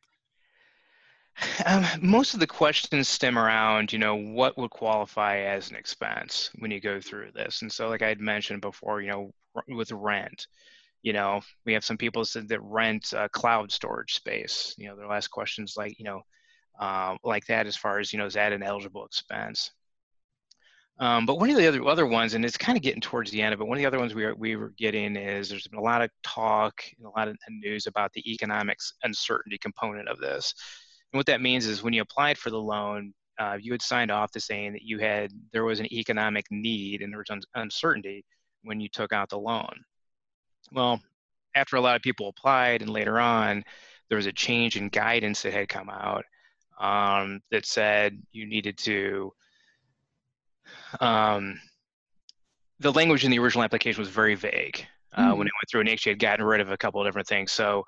Um, 1.65 1.85
most 2.01 2.33
of 2.33 2.41
the 2.41 2.47
questions 2.47 3.07
stem 3.07 3.37
around, 3.37 3.93
you 3.93 3.99
know, 3.99 4.15
what 4.15 4.57
would 4.57 4.71
qualify 4.71 5.39
as 5.39 5.69
an 5.69 5.77
expense 5.77 6.49
when 6.59 6.69
you 6.69 6.81
go 6.81 6.99
through 6.99 7.31
this. 7.33 7.61
And 7.61 7.71
so, 7.71 7.87
like 7.87 8.01
I 8.01 8.09
had 8.09 8.19
mentioned 8.19 8.59
before, 8.59 9.01
you 9.01 9.07
know, 9.09 9.33
with 9.69 9.91
rent, 9.91 10.47
you 11.01 11.13
know, 11.13 11.41
we 11.65 11.73
have 11.73 11.85
some 11.85 11.97
people 11.97 12.25
said 12.25 12.49
that 12.49 12.61
rent 12.61 13.13
uh, 13.13 13.27
cloud 13.29 13.71
storage 13.71 14.13
space. 14.13 14.75
You 14.77 14.87
know, 14.87 14.95
their 14.95 15.07
last 15.07 15.29
questions 15.29 15.75
like, 15.77 15.97
you 15.97 16.05
know, 16.05 16.21
uh, 16.79 17.15
like 17.23 17.45
that 17.47 17.67
as 17.67 17.75
far 17.75 17.99
as 17.99 18.11
you 18.11 18.19
know, 18.19 18.25
is 18.25 18.33
that 18.33 18.53
an 18.53 18.63
eligible 18.63 19.05
expense? 19.05 19.71
Um, 20.99 21.25
but 21.25 21.39
one 21.39 21.49
of 21.49 21.55
the 21.55 21.67
other 21.67 21.85
other 21.85 22.05
ones, 22.05 22.33
and 22.33 22.43
it's 22.43 22.57
kind 22.57 22.77
of 22.77 22.81
getting 22.81 22.99
towards 22.99 23.31
the 23.31 23.41
end 23.41 23.53
of 23.53 23.61
it. 23.61 23.67
One 23.67 23.77
of 23.77 23.81
the 23.81 23.85
other 23.85 23.99
ones 23.99 24.13
we 24.13 24.25
are, 24.25 24.35
we 24.35 24.57
were 24.57 24.73
getting 24.77 25.15
is 25.15 25.47
there's 25.47 25.67
been 25.67 25.79
a 25.79 25.83
lot 25.83 26.01
of 26.01 26.09
talk 26.23 26.81
and 26.97 27.07
a 27.07 27.17
lot 27.17 27.29
of 27.29 27.37
news 27.49 27.87
about 27.87 28.11
the 28.11 28.31
economics 28.31 28.93
uncertainty 29.03 29.57
component 29.57 30.09
of 30.09 30.19
this. 30.19 30.53
And 31.13 31.17
what 31.17 31.25
that 31.27 31.41
means 31.41 31.65
is 31.67 31.81
when 31.81 31.93
you 31.93 32.01
applied 32.01 32.37
for 32.37 32.49
the 32.49 32.59
loan, 32.59 33.13
uh, 33.39 33.57
you 33.59 33.71
had 33.71 33.81
signed 33.81 34.11
off 34.11 34.31
to 34.31 34.41
saying 34.41 34.73
that 34.73 34.81
you 34.81 34.99
had 34.99 35.31
there 35.53 35.63
was 35.63 35.79
an 35.79 35.91
economic 35.93 36.45
need 36.51 37.01
and 37.01 37.13
there 37.13 37.19
was 37.19 37.29
un- 37.29 37.41
uncertainty 37.55 38.25
when 38.63 38.81
you 38.81 38.89
took 38.89 39.13
out 39.13 39.29
the 39.29 39.39
loan. 39.39 39.71
Well, 40.71 41.01
after 41.55 41.75
a 41.75 41.81
lot 41.81 41.95
of 41.95 42.01
people 42.01 42.29
applied 42.29 42.81
and 42.81 42.91
later 42.91 43.19
on, 43.19 43.63
there 44.07 44.15
was 44.15 44.25
a 44.25 44.33
change 44.33 44.75
in 44.75 44.89
guidance 44.89 45.41
that 45.43 45.53
had 45.53 45.69
come 45.69 45.89
out 45.89 46.25
um, 46.79 47.41
that 47.51 47.65
said 47.65 48.21
you 48.31 48.45
needed 48.47 48.77
to. 48.79 49.31
Um, 50.99 51.59
the 52.79 52.91
language 52.91 53.25
in 53.25 53.31
the 53.31 53.39
original 53.39 53.63
application 53.63 54.01
was 54.01 54.09
very 54.09 54.35
vague. 54.35 54.85
Uh, 55.13 55.33
mm 55.33 55.37
When 55.37 55.47
it 55.47 55.53
went 55.53 55.69
through, 55.69 55.81
and 55.81 55.89
actually 55.89 56.11
had 56.11 56.19
gotten 56.19 56.45
rid 56.45 56.61
of 56.61 56.71
a 56.71 56.77
couple 56.77 57.01
of 57.01 57.07
different 57.07 57.27
things. 57.27 57.51
So 57.51 57.83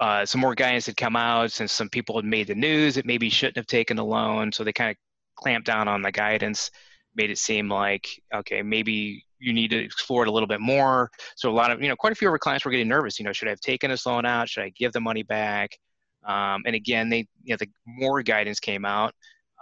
uh, 0.00 0.24
some 0.26 0.40
more 0.40 0.54
guidance 0.54 0.86
had 0.86 0.96
come 0.96 1.14
out 1.14 1.52
since 1.52 1.72
some 1.72 1.88
people 1.88 2.16
had 2.16 2.24
made 2.24 2.46
the 2.46 2.54
news 2.54 2.94
that 2.94 3.06
maybe 3.06 3.30
shouldn't 3.30 3.56
have 3.56 3.66
taken 3.66 3.98
a 3.98 4.04
loan. 4.04 4.50
So 4.50 4.64
they 4.64 4.72
kind 4.72 4.90
of 4.90 4.96
clamped 5.36 5.66
down 5.66 5.88
on 5.88 6.02
the 6.02 6.10
guidance, 6.10 6.70
made 7.14 7.30
it 7.30 7.38
seem 7.38 7.68
like 7.68 8.08
okay, 8.34 8.62
maybe 8.62 9.24
you 9.44 9.52
need 9.52 9.68
to 9.68 9.78
explore 9.78 10.22
it 10.22 10.28
a 10.28 10.32
little 10.32 10.46
bit 10.46 10.60
more. 10.60 11.10
So 11.36 11.50
a 11.50 11.52
lot 11.52 11.70
of, 11.70 11.82
you 11.82 11.88
know, 11.88 11.96
quite 11.96 12.12
a 12.12 12.16
few 12.16 12.28
of 12.28 12.32
our 12.32 12.38
clients 12.38 12.64
were 12.64 12.70
getting 12.70 12.88
nervous. 12.88 13.18
You 13.18 13.24
know, 13.24 13.32
should 13.32 13.48
I 13.48 13.50
have 13.50 13.60
taken 13.60 13.90
this 13.90 14.06
loan 14.06 14.24
out? 14.24 14.48
Should 14.48 14.64
I 14.64 14.70
give 14.70 14.92
the 14.92 15.00
money 15.00 15.22
back? 15.22 15.78
Um, 16.24 16.62
and 16.66 16.74
again, 16.74 17.10
they, 17.10 17.26
you 17.42 17.52
know, 17.52 17.56
the 17.58 17.68
more 17.86 18.22
guidance 18.22 18.58
came 18.58 18.84
out 18.84 19.14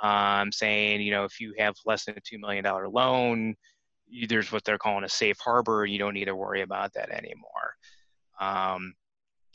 um, 0.02 0.52
saying, 0.52 1.00
you 1.00 1.10
know, 1.10 1.24
if 1.24 1.40
you 1.40 1.54
have 1.58 1.74
less 1.84 2.04
than 2.04 2.16
a 2.16 2.20
$2 2.20 2.38
million 2.38 2.64
loan, 2.92 3.54
you, 4.06 4.26
there's 4.28 4.52
what 4.52 4.64
they're 4.64 4.78
calling 4.78 5.04
a 5.04 5.08
safe 5.08 5.38
harbor. 5.40 5.84
You 5.84 5.98
don't 5.98 6.14
need 6.14 6.26
to 6.26 6.36
worry 6.36 6.62
about 6.62 6.92
that 6.94 7.10
anymore. 7.10 7.74
Um, 8.40 8.94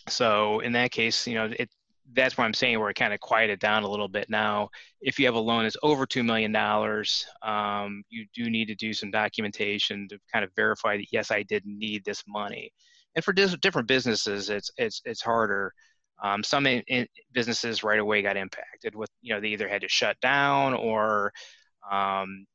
so 0.09 0.59
in 0.59 0.73
that 0.73 0.91
case, 0.91 1.25
you 1.27 1.35
know, 1.35 1.49
it, 1.57 1.69
that's 2.13 2.37
why 2.37 2.45
I'm 2.45 2.53
saying 2.53 2.79
we're 2.79 2.93
kind 2.93 3.13
of 3.13 3.19
quieted 3.19 3.59
down 3.59 3.83
a 3.83 3.89
little 3.89 4.07
bit 4.07 4.29
now. 4.29 4.69
If 5.01 5.19
you 5.19 5.25
have 5.25 5.35
a 5.35 5.39
loan 5.39 5.63
that's 5.63 5.77
over 5.83 6.05
$2 6.05 6.23
million, 6.23 6.55
um, 7.41 8.03
you 8.09 8.25
do 8.33 8.49
need 8.49 8.67
to 8.67 8.75
do 8.75 8.93
some 8.93 9.11
documentation 9.11 10.07
to 10.09 10.17
kind 10.31 10.45
of 10.45 10.51
verify 10.55 10.97
that, 10.97 11.07
yes, 11.11 11.31
I 11.31 11.43
did 11.43 11.63
need 11.65 12.05
this 12.05 12.23
money. 12.27 12.71
And 13.15 13.25
for 13.25 13.33
different 13.33 13.87
businesses, 13.87 14.49
it's, 14.49 14.71
it's, 14.77 15.01
it's 15.05 15.21
harder. 15.21 15.73
Um, 16.23 16.43
some 16.43 16.65
in, 16.65 16.81
in 16.87 17.07
businesses 17.33 17.83
right 17.83 17.99
away 17.99 18.21
got 18.21 18.37
impacted 18.37 18.95
with, 18.95 19.09
you 19.21 19.33
know, 19.33 19.41
they 19.41 19.49
either 19.49 19.67
had 19.67 19.81
to 19.81 19.89
shut 19.89 20.19
down 20.21 20.73
or, 20.73 21.33
um, 21.91 22.45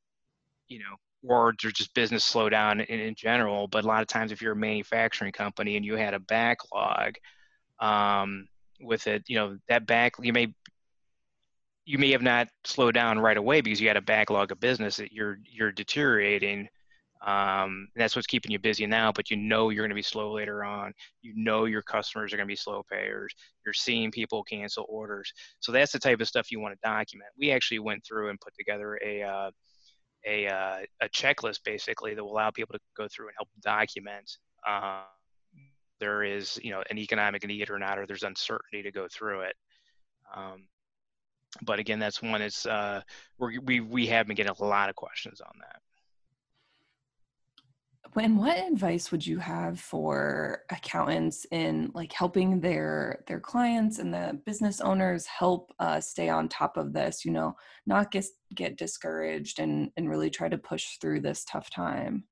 you 0.68 0.78
know, 0.78 0.96
or 1.24 1.52
just 1.52 1.94
business 1.94 2.24
slow 2.24 2.48
down 2.48 2.80
in, 2.80 3.00
in 3.00 3.14
general. 3.14 3.68
But 3.68 3.84
a 3.84 3.86
lot 3.86 4.02
of 4.02 4.08
times, 4.08 4.32
if 4.32 4.42
you're 4.42 4.52
a 4.52 4.56
manufacturing 4.56 5.32
company 5.32 5.76
and 5.76 5.84
you 5.84 5.96
had 5.96 6.14
a 6.14 6.20
backlog, 6.20 7.14
um, 7.80 8.46
with 8.82 9.06
it, 9.06 9.22
you 9.28 9.36
know, 9.36 9.58
that 9.68 9.86
back 9.86 10.14
you 10.20 10.32
may 10.32 10.52
you 11.84 11.98
may 11.98 12.10
have 12.12 12.22
not 12.22 12.48
slowed 12.64 12.94
down 12.94 13.18
right 13.18 13.36
away 13.36 13.60
because 13.60 13.80
you 13.80 13.88
had 13.88 13.96
a 13.96 14.02
backlog 14.02 14.52
of 14.52 14.60
business 14.60 14.96
that 14.96 15.12
you're 15.12 15.38
you're 15.50 15.72
deteriorating. 15.72 16.68
Um, 17.24 17.86
that's 17.94 18.16
what's 18.16 18.26
keeping 18.26 18.50
you 18.50 18.58
busy 18.58 18.84
now, 18.84 19.12
but 19.12 19.30
you 19.30 19.36
know 19.36 19.70
you're 19.70 19.84
going 19.84 19.90
to 19.90 19.94
be 19.94 20.02
slow 20.02 20.34
later 20.34 20.64
on. 20.64 20.92
You 21.22 21.32
know 21.36 21.66
your 21.66 21.82
customers 21.82 22.32
are 22.32 22.36
going 22.36 22.48
to 22.48 22.52
be 22.52 22.56
slow 22.56 22.82
payers. 22.90 23.32
You're 23.64 23.74
seeing 23.74 24.10
people 24.10 24.42
cancel 24.42 24.86
orders. 24.88 25.32
So 25.60 25.70
that's 25.70 25.92
the 25.92 26.00
type 26.00 26.20
of 26.20 26.26
stuff 26.26 26.50
you 26.50 26.58
want 26.58 26.74
to 26.74 26.88
document. 26.88 27.30
We 27.38 27.52
actually 27.52 27.78
went 27.78 28.04
through 28.04 28.30
and 28.30 28.40
put 28.40 28.54
together 28.56 28.98
a 29.04 29.22
uh, 29.22 29.50
a, 30.26 30.46
uh, 30.46 30.78
a 31.00 31.08
checklist 31.08 31.60
basically 31.64 32.14
that 32.14 32.22
will 32.22 32.32
allow 32.32 32.50
people 32.50 32.74
to 32.74 32.80
go 32.96 33.08
through 33.08 33.26
and 33.26 33.34
help 33.36 33.48
document 33.60 34.30
uh, 34.68 35.02
there 36.02 36.24
is 36.24 36.58
you 36.62 36.72
know 36.72 36.82
an 36.90 36.98
economic 36.98 37.46
need 37.46 37.70
or 37.70 37.78
not, 37.78 37.96
or 37.96 38.06
there's 38.06 38.24
uncertainty 38.24 38.82
to 38.82 38.90
go 38.90 39.06
through 39.08 39.42
it. 39.42 39.54
Um, 40.34 40.64
but 41.62 41.78
again, 41.78 42.00
that's 42.00 42.20
one. 42.20 42.42
It's 42.42 42.66
uh, 42.66 43.02
we 43.38 43.80
we 43.80 44.06
have 44.08 44.26
been 44.26 44.34
getting 44.34 44.52
a 44.58 44.64
lot 44.64 44.90
of 44.90 44.96
questions 44.96 45.40
on 45.40 45.52
that. 45.60 45.80
And 48.14 48.36
what 48.36 48.58
advice 48.58 49.10
would 49.10 49.26
you 49.26 49.38
have 49.38 49.80
for 49.80 50.64
accountants 50.70 51.46
in 51.50 51.92
like 51.94 52.12
helping 52.12 52.60
their 52.60 53.22
their 53.28 53.40
clients 53.40 54.00
and 54.00 54.12
the 54.12 54.38
business 54.44 54.80
owners 54.80 55.24
help 55.26 55.72
uh, 55.78 56.00
stay 56.00 56.28
on 56.28 56.48
top 56.48 56.76
of 56.76 56.92
this? 56.92 57.24
You 57.24 57.30
know, 57.30 57.54
not 57.86 58.10
get 58.10 58.26
get 58.54 58.76
discouraged 58.76 59.60
and 59.60 59.92
and 59.96 60.10
really 60.10 60.30
try 60.30 60.48
to 60.48 60.58
push 60.58 60.98
through 60.98 61.20
this 61.20 61.44
tough 61.44 61.70
time. 61.70 62.24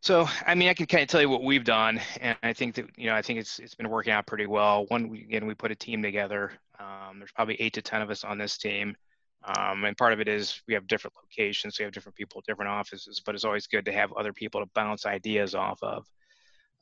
So, 0.00 0.28
I 0.46 0.54
mean, 0.54 0.68
I 0.68 0.74
can 0.74 0.86
kind 0.86 1.02
of 1.02 1.08
tell 1.08 1.20
you 1.20 1.28
what 1.28 1.42
we've 1.42 1.64
done, 1.64 2.00
and 2.20 2.36
I 2.42 2.52
think 2.52 2.76
that 2.76 2.86
you 2.96 3.06
know, 3.06 3.16
I 3.16 3.22
think 3.22 3.40
it's 3.40 3.58
it's 3.58 3.74
been 3.74 3.90
working 3.90 4.12
out 4.12 4.26
pretty 4.26 4.46
well. 4.46 4.86
One, 4.86 5.08
we, 5.08 5.22
again, 5.22 5.46
we 5.46 5.54
put 5.54 5.72
a 5.72 5.74
team 5.74 6.02
together. 6.02 6.52
Um, 6.78 7.18
there's 7.18 7.32
probably 7.32 7.56
eight 7.60 7.72
to 7.74 7.82
ten 7.82 8.00
of 8.00 8.10
us 8.10 8.22
on 8.22 8.38
this 8.38 8.58
team, 8.58 8.96
um, 9.44 9.84
and 9.84 9.96
part 9.96 10.12
of 10.12 10.20
it 10.20 10.28
is 10.28 10.62
we 10.68 10.74
have 10.74 10.86
different 10.86 11.16
locations, 11.16 11.76
so 11.76 11.82
we 11.82 11.84
have 11.84 11.92
different 11.92 12.14
people, 12.14 12.42
different 12.46 12.70
offices. 12.70 13.20
But 13.24 13.34
it's 13.34 13.44
always 13.44 13.66
good 13.66 13.84
to 13.86 13.92
have 13.92 14.12
other 14.12 14.32
people 14.32 14.60
to 14.60 14.70
bounce 14.74 15.04
ideas 15.04 15.54
off 15.56 15.82
of. 15.82 16.06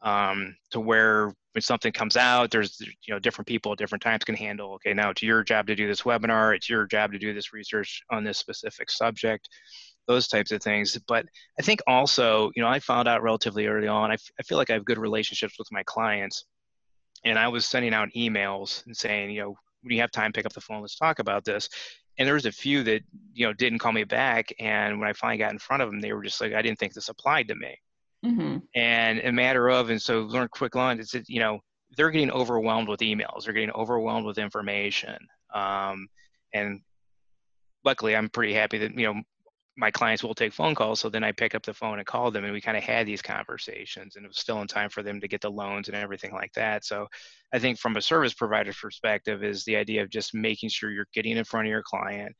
Um, 0.02 0.54
to 0.72 0.80
where 0.80 1.32
when 1.52 1.62
something 1.62 1.92
comes 1.92 2.18
out, 2.18 2.50
there's 2.50 2.78
you 2.80 3.14
know 3.14 3.18
different 3.18 3.48
people 3.48 3.72
at 3.72 3.78
different 3.78 4.02
times 4.02 4.24
can 4.24 4.34
handle. 4.34 4.74
Okay, 4.74 4.92
now 4.92 5.08
it's 5.08 5.22
your 5.22 5.42
job 5.42 5.68
to 5.68 5.74
do 5.74 5.86
this 5.86 6.02
webinar. 6.02 6.54
It's 6.54 6.68
your 6.68 6.84
job 6.84 7.12
to 7.12 7.18
do 7.18 7.32
this 7.32 7.54
research 7.54 8.02
on 8.10 8.24
this 8.24 8.36
specific 8.36 8.90
subject 8.90 9.48
those 10.06 10.28
types 10.28 10.52
of 10.52 10.62
things. 10.62 10.96
But 11.06 11.26
I 11.58 11.62
think 11.62 11.80
also, 11.86 12.50
you 12.54 12.62
know, 12.62 12.68
I 12.68 12.78
found 12.78 13.08
out 13.08 13.22
relatively 13.22 13.66
early 13.66 13.88
on, 13.88 14.10
I, 14.10 14.14
f- 14.14 14.30
I 14.38 14.42
feel 14.42 14.58
like 14.58 14.70
I 14.70 14.74
have 14.74 14.84
good 14.84 14.98
relationships 14.98 15.58
with 15.58 15.68
my 15.72 15.82
clients. 15.84 16.44
And 17.24 17.38
I 17.38 17.48
was 17.48 17.66
sending 17.66 17.94
out 17.94 18.08
emails 18.16 18.84
and 18.86 18.96
saying, 18.96 19.30
you 19.30 19.42
know, 19.42 19.56
when 19.82 19.94
you 19.94 20.00
have 20.00 20.10
time, 20.10 20.32
pick 20.32 20.46
up 20.46 20.52
the 20.52 20.60
phone, 20.60 20.80
let's 20.80 20.96
talk 20.96 21.18
about 21.18 21.44
this. 21.44 21.68
And 22.18 22.26
there 22.26 22.34
was 22.34 22.46
a 22.46 22.52
few 22.52 22.82
that, 22.84 23.02
you 23.34 23.46
know, 23.46 23.52
didn't 23.52 23.78
call 23.78 23.92
me 23.92 24.04
back. 24.04 24.52
And 24.58 25.00
when 25.00 25.08
I 25.08 25.12
finally 25.12 25.38
got 25.38 25.52
in 25.52 25.58
front 25.58 25.82
of 25.82 25.90
them, 25.90 26.00
they 26.00 26.12
were 26.12 26.22
just 26.22 26.40
like, 26.40 26.54
I 26.54 26.62
didn't 26.62 26.78
think 26.78 26.94
this 26.94 27.08
applied 27.08 27.48
to 27.48 27.54
me. 27.54 27.76
Mm-hmm. 28.24 28.58
And 28.74 29.20
a 29.20 29.32
matter 29.32 29.68
of, 29.68 29.90
and 29.90 30.00
so 30.00 30.20
learn 30.20 30.48
quick 30.50 30.74
line, 30.74 30.98
it's, 30.98 31.14
you 31.28 31.40
know, 31.40 31.60
they're 31.96 32.10
getting 32.10 32.30
overwhelmed 32.30 32.88
with 32.88 33.00
emails. 33.00 33.44
They're 33.44 33.54
getting 33.54 33.70
overwhelmed 33.72 34.26
with 34.26 34.38
information. 34.38 35.16
Um, 35.54 36.08
and 36.54 36.80
luckily 37.84 38.16
I'm 38.16 38.28
pretty 38.28 38.54
happy 38.54 38.78
that, 38.78 38.98
you 38.98 39.06
know, 39.06 39.20
my 39.76 39.90
clients 39.90 40.22
will 40.22 40.34
take 40.34 40.52
phone 40.52 40.74
calls. 40.74 41.00
So 41.00 41.10
then 41.10 41.22
I 41.22 41.32
pick 41.32 41.54
up 41.54 41.62
the 41.62 41.74
phone 41.74 41.98
and 41.98 42.06
call 42.06 42.30
them, 42.30 42.44
and 42.44 42.52
we 42.52 42.60
kind 42.60 42.76
of 42.76 42.82
had 42.82 43.06
these 43.06 43.20
conversations, 43.20 44.16
and 44.16 44.24
it 44.24 44.28
was 44.28 44.38
still 44.38 44.60
in 44.62 44.66
time 44.66 44.88
for 44.88 45.02
them 45.02 45.20
to 45.20 45.28
get 45.28 45.42
the 45.42 45.50
loans 45.50 45.88
and 45.88 45.96
everything 45.96 46.32
like 46.32 46.52
that. 46.54 46.84
So 46.84 47.06
I 47.52 47.58
think 47.58 47.78
from 47.78 47.96
a 47.96 48.02
service 48.02 48.32
provider 48.32 48.72
perspective, 48.72 49.44
is 49.44 49.64
the 49.64 49.76
idea 49.76 50.02
of 50.02 50.10
just 50.10 50.34
making 50.34 50.70
sure 50.70 50.90
you're 50.90 51.08
getting 51.12 51.36
in 51.36 51.44
front 51.44 51.66
of 51.66 51.70
your 51.70 51.82
client. 51.82 52.34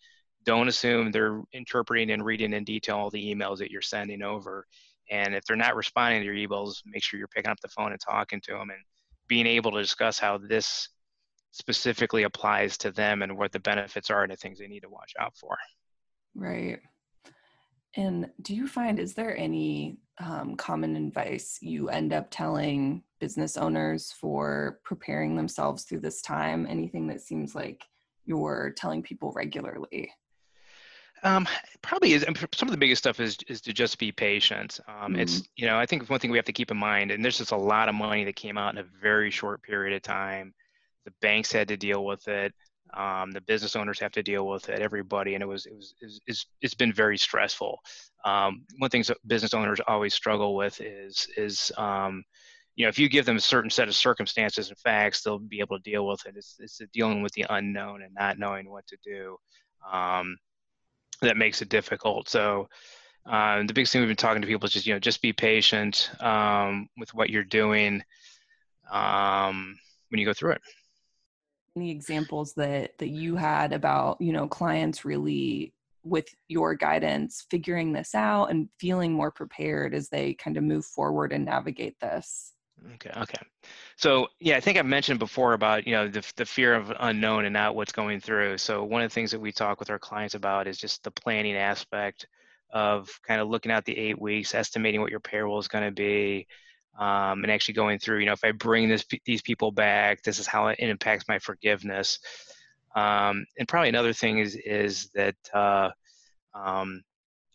Don't 0.44 0.68
assume 0.68 1.10
they're 1.10 1.42
interpreting 1.52 2.10
and 2.10 2.24
reading 2.24 2.54
in 2.54 2.64
detail 2.64 2.96
all 2.96 3.10
the 3.10 3.34
emails 3.34 3.58
that 3.58 3.70
you're 3.70 3.82
sending 3.82 4.22
over. 4.22 4.66
And 5.10 5.34
if 5.34 5.44
they're 5.44 5.56
not 5.56 5.76
responding 5.76 6.22
to 6.22 6.26
your 6.26 6.48
emails, 6.48 6.76
make 6.86 7.02
sure 7.02 7.18
you're 7.18 7.28
picking 7.28 7.50
up 7.50 7.60
the 7.60 7.68
phone 7.68 7.92
and 7.92 8.00
talking 8.00 8.40
to 8.42 8.52
them 8.52 8.70
and 8.70 8.80
being 9.28 9.46
able 9.46 9.72
to 9.72 9.82
discuss 9.82 10.18
how 10.18 10.38
this 10.38 10.88
specifically 11.50 12.22
applies 12.22 12.78
to 12.78 12.90
them 12.90 13.22
and 13.22 13.36
what 13.36 13.52
the 13.52 13.60
benefits 13.60 14.10
are 14.10 14.22
and 14.22 14.32
the 14.32 14.36
things 14.36 14.58
they 14.58 14.68
need 14.68 14.80
to 14.80 14.90
watch 14.90 15.12
out 15.18 15.36
for. 15.36 15.56
Right. 16.34 16.78
And 17.96 18.30
do 18.42 18.54
you 18.54 18.66
find, 18.66 18.98
is 18.98 19.14
there 19.14 19.36
any 19.36 19.96
um, 20.18 20.56
common 20.56 20.96
advice 20.96 21.58
you 21.62 21.88
end 21.88 22.12
up 22.12 22.28
telling 22.30 23.02
business 23.20 23.56
owners 23.56 24.12
for 24.12 24.80
preparing 24.84 25.36
themselves 25.36 25.84
through 25.84 26.00
this 26.00 26.20
time? 26.20 26.66
Anything 26.68 27.06
that 27.08 27.22
seems 27.22 27.54
like 27.54 27.84
you're 28.26 28.74
telling 28.76 29.02
people 29.02 29.32
regularly? 29.34 30.12
Um, 31.22 31.48
probably 31.80 32.12
is. 32.12 32.26
Some 32.54 32.68
of 32.68 32.72
the 32.72 32.78
biggest 32.78 33.02
stuff 33.02 33.20
is 33.20 33.38
is 33.48 33.62
to 33.62 33.72
just 33.72 33.98
be 33.98 34.12
patient. 34.12 34.78
Um, 34.86 35.14
mm 35.14 35.20
It's 35.20 35.42
you 35.56 35.66
know 35.66 35.78
I 35.78 35.86
think 35.86 36.08
one 36.10 36.20
thing 36.20 36.30
we 36.30 36.36
have 36.36 36.44
to 36.44 36.52
keep 36.52 36.70
in 36.70 36.76
mind, 36.76 37.10
and 37.10 37.24
there's 37.24 37.38
just 37.38 37.52
a 37.52 37.56
lot 37.56 37.88
of 37.88 37.94
money 37.94 38.24
that 38.24 38.36
came 38.36 38.58
out 38.58 38.74
in 38.74 38.78
a 38.78 38.86
very 39.00 39.30
short 39.30 39.62
period 39.62 39.96
of 39.96 40.02
time. 40.02 40.54
The 41.06 41.12
banks 41.22 41.50
had 41.50 41.68
to 41.68 41.76
deal 41.76 42.04
with 42.04 42.28
it. 42.28 42.52
Um, 42.94 43.30
the 43.30 43.40
business 43.40 43.76
owners 43.76 44.00
have 44.00 44.12
to 44.12 44.22
deal 44.22 44.46
with 44.46 44.68
it. 44.68 44.80
Everybody, 44.80 45.34
and 45.34 45.42
it 45.42 45.46
was 45.46 45.66
it 45.66 45.74
was 45.74 45.94
it's, 46.26 46.46
it's 46.60 46.74
been 46.74 46.92
very 46.92 47.18
stressful. 47.18 47.78
Um, 48.24 48.64
one 48.78 48.90
thing 48.90 49.04
that 49.08 49.18
business 49.26 49.54
owners 49.54 49.80
always 49.86 50.14
struggle 50.14 50.56
with 50.56 50.80
is 50.80 51.26
is 51.36 51.72
um, 51.76 52.24
you 52.76 52.84
know 52.84 52.88
if 52.88 52.98
you 52.98 53.08
give 53.08 53.26
them 53.26 53.36
a 53.36 53.40
certain 53.40 53.70
set 53.70 53.88
of 53.88 53.94
circumstances 53.94 54.68
and 54.68 54.78
facts, 54.78 55.22
they'll 55.22 55.38
be 55.38 55.60
able 55.60 55.78
to 55.78 55.90
deal 55.90 56.06
with 56.06 56.24
it. 56.26 56.34
It's 56.36 56.56
it's 56.58 56.80
dealing 56.92 57.22
with 57.22 57.32
the 57.32 57.46
unknown 57.50 58.02
and 58.02 58.14
not 58.14 58.38
knowing 58.38 58.70
what 58.70 58.86
to 58.88 58.96
do. 59.04 59.36
Um, 59.90 60.36
that 61.22 61.36
makes 61.36 61.62
it 61.62 61.68
difficult. 61.68 62.28
So 62.28 62.68
um, 63.26 63.66
the 63.66 63.72
biggest 63.72 63.92
thing 63.92 64.02
we've 64.02 64.08
been 64.08 64.16
talking 64.16 64.42
to 64.42 64.48
people 64.48 64.66
is 64.66 64.72
just 64.72 64.86
you 64.86 64.94
know 64.94 65.00
just 65.00 65.22
be 65.22 65.32
patient 65.32 66.10
um, 66.20 66.88
with 66.96 67.12
what 67.14 67.30
you're 67.30 67.44
doing 67.44 68.02
um, 68.90 69.76
when 70.10 70.20
you 70.20 70.26
go 70.26 70.32
through 70.32 70.52
it. 70.52 70.60
Any 71.76 71.90
examples 71.90 72.54
that 72.54 72.96
that 72.98 73.08
you 73.08 73.36
had 73.36 73.72
about 73.72 74.20
you 74.20 74.32
know 74.32 74.48
clients 74.48 75.04
really 75.04 75.72
with 76.02 76.28
your 76.48 76.74
guidance 76.74 77.46
figuring 77.50 77.92
this 77.92 78.14
out 78.14 78.46
and 78.46 78.68
feeling 78.78 79.12
more 79.12 79.30
prepared 79.30 79.94
as 79.94 80.08
they 80.08 80.34
kind 80.34 80.56
of 80.56 80.62
move 80.62 80.84
forward 80.84 81.32
and 81.32 81.44
navigate 81.44 81.98
this? 82.00 82.52
Okay. 82.94 83.10
Okay. 83.16 83.42
So 83.96 84.28
yeah, 84.40 84.56
I 84.56 84.60
think 84.60 84.78
I 84.78 84.82
mentioned 84.82 85.18
before 85.18 85.54
about 85.54 85.86
you 85.86 85.92
know 85.92 86.08
the 86.08 86.24
the 86.36 86.46
fear 86.46 86.74
of 86.74 86.92
unknown 87.00 87.44
and 87.44 87.52
not 87.52 87.74
what's 87.74 87.92
going 87.92 88.20
through. 88.20 88.58
So 88.58 88.84
one 88.84 89.02
of 89.02 89.10
the 89.10 89.14
things 89.14 89.30
that 89.30 89.40
we 89.40 89.52
talk 89.52 89.80
with 89.80 89.90
our 89.90 89.98
clients 89.98 90.34
about 90.34 90.66
is 90.66 90.78
just 90.78 91.02
the 91.02 91.10
planning 91.10 91.56
aspect 91.56 92.26
of 92.70 93.08
kind 93.26 93.40
of 93.40 93.48
looking 93.48 93.72
at 93.72 93.84
the 93.84 93.96
eight 93.96 94.20
weeks, 94.20 94.54
estimating 94.54 95.00
what 95.00 95.10
your 95.10 95.20
payroll 95.20 95.58
is 95.58 95.68
going 95.68 95.84
to 95.84 95.90
be, 95.90 96.46
um, 96.98 97.42
and 97.42 97.50
actually 97.50 97.74
going 97.74 97.98
through. 97.98 98.18
You 98.18 98.26
know, 98.26 98.32
if 98.32 98.44
I 98.44 98.52
bring 98.52 98.88
this 98.88 99.04
these 99.24 99.42
people 99.42 99.70
back, 99.70 100.22
this 100.22 100.38
is 100.38 100.46
how 100.46 100.68
it 100.68 100.78
impacts 100.78 101.24
my 101.28 101.38
forgiveness. 101.38 102.18
Um, 102.94 103.44
and 103.58 103.68
probably 103.68 103.90
another 103.90 104.12
thing 104.12 104.38
is 104.38 104.56
is 104.56 105.10
that 105.14 105.36
uh, 105.52 105.90
um, 106.54 107.02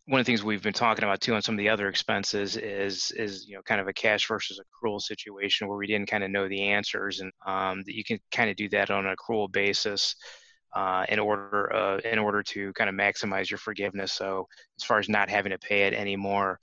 one 0.05 0.19
of 0.19 0.25
the 0.25 0.29
things 0.29 0.43
we've 0.43 0.63
been 0.63 0.73
talking 0.73 1.03
about 1.03 1.21
too 1.21 1.33
on 1.33 1.41
some 1.41 1.55
of 1.55 1.59
the 1.59 1.69
other 1.69 1.87
expenses 1.87 2.57
is 2.57 3.11
is 3.11 3.47
you 3.47 3.55
know 3.55 3.61
kind 3.63 3.81
of 3.81 3.87
a 3.87 3.93
cash 3.93 4.27
versus 4.27 4.59
accrual 4.59 5.01
situation 5.01 5.67
where 5.67 5.77
we 5.77 5.87
didn't 5.87 6.09
kind 6.09 6.23
of 6.23 6.29
know 6.29 6.47
the 6.47 6.63
answers 6.63 7.19
and 7.19 7.31
um, 7.45 7.83
that 7.85 7.95
you 7.95 8.03
can 8.03 8.19
kind 8.31 8.49
of 8.49 8.55
do 8.55 8.69
that 8.69 8.91
on 8.91 9.05
an 9.05 9.15
accrual 9.15 9.51
basis 9.51 10.15
uh, 10.73 11.05
in 11.09 11.19
order 11.19 11.73
uh, 11.73 11.97
in 11.99 12.19
order 12.19 12.43
to 12.43 12.71
kind 12.73 12.89
of 12.89 12.95
maximize 12.95 13.49
your 13.49 13.57
forgiveness. 13.57 14.13
So 14.13 14.47
as 14.79 14.83
far 14.83 14.99
as 14.99 15.09
not 15.09 15.29
having 15.29 15.51
to 15.51 15.57
pay 15.57 15.83
it 15.83 15.93
anymore. 15.93 16.59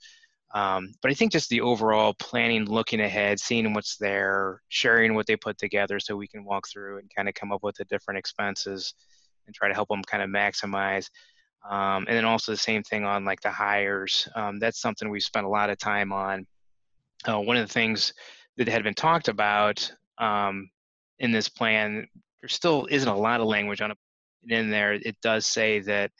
Um, 0.53 0.93
but 1.01 1.11
I 1.11 1.13
think 1.13 1.31
just 1.31 1.49
the 1.49 1.61
overall 1.61 2.15
planning, 2.15 2.65
looking 2.65 3.01
ahead, 3.01 3.39
seeing 3.39 3.73
what's 3.73 3.97
there, 3.97 4.61
sharing 4.69 5.13
what 5.13 5.27
they 5.27 5.35
put 5.35 5.57
together 5.57 5.99
so 5.99 6.15
we 6.15 6.27
can 6.27 6.43
walk 6.43 6.67
through 6.67 6.97
and 6.97 7.11
kind 7.15 7.29
of 7.29 7.35
come 7.35 7.51
up 7.51 7.61
with 7.61 7.75
the 7.75 7.85
different 7.85 8.17
expenses 8.17 8.95
and 9.45 9.55
try 9.55 9.67
to 9.67 9.75
help 9.75 9.89
them 9.89 10.01
kind 10.03 10.23
of 10.23 10.29
maximize. 10.29 11.09
Um, 11.69 12.05
and 12.07 12.17
then 12.17 12.25
also 12.25 12.51
the 12.51 12.57
same 12.57 12.83
thing 12.83 13.05
on 13.05 13.25
like 13.25 13.41
the 13.41 13.51
hires. 13.51 14.27
Um, 14.35 14.59
that's 14.59 14.81
something 14.81 15.09
we've 15.09 15.21
spent 15.21 15.45
a 15.45 15.49
lot 15.49 15.69
of 15.69 15.77
time 15.77 16.11
on. 16.11 16.47
Uh, 17.27 17.39
one 17.39 17.57
of 17.57 17.67
the 17.67 17.73
things 17.73 18.13
that 18.57 18.67
had 18.67 18.83
been 18.83 18.93
talked 18.93 19.27
about 19.27 19.91
um, 20.17 20.69
in 21.19 21.31
this 21.31 21.49
plan, 21.49 22.07
there 22.41 22.49
still 22.49 22.87
isn't 22.89 23.09
a 23.09 23.17
lot 23.17 23.41
of 23.41 23.47
language 23.47 23.81
on 23.81 23.91
it 23.91 23.97
in 24.47 24.71
there. 24.71 24.93
It 24.93 25.17
does 25.21 25.45
say 25.45 25.79
that 25.81 26.11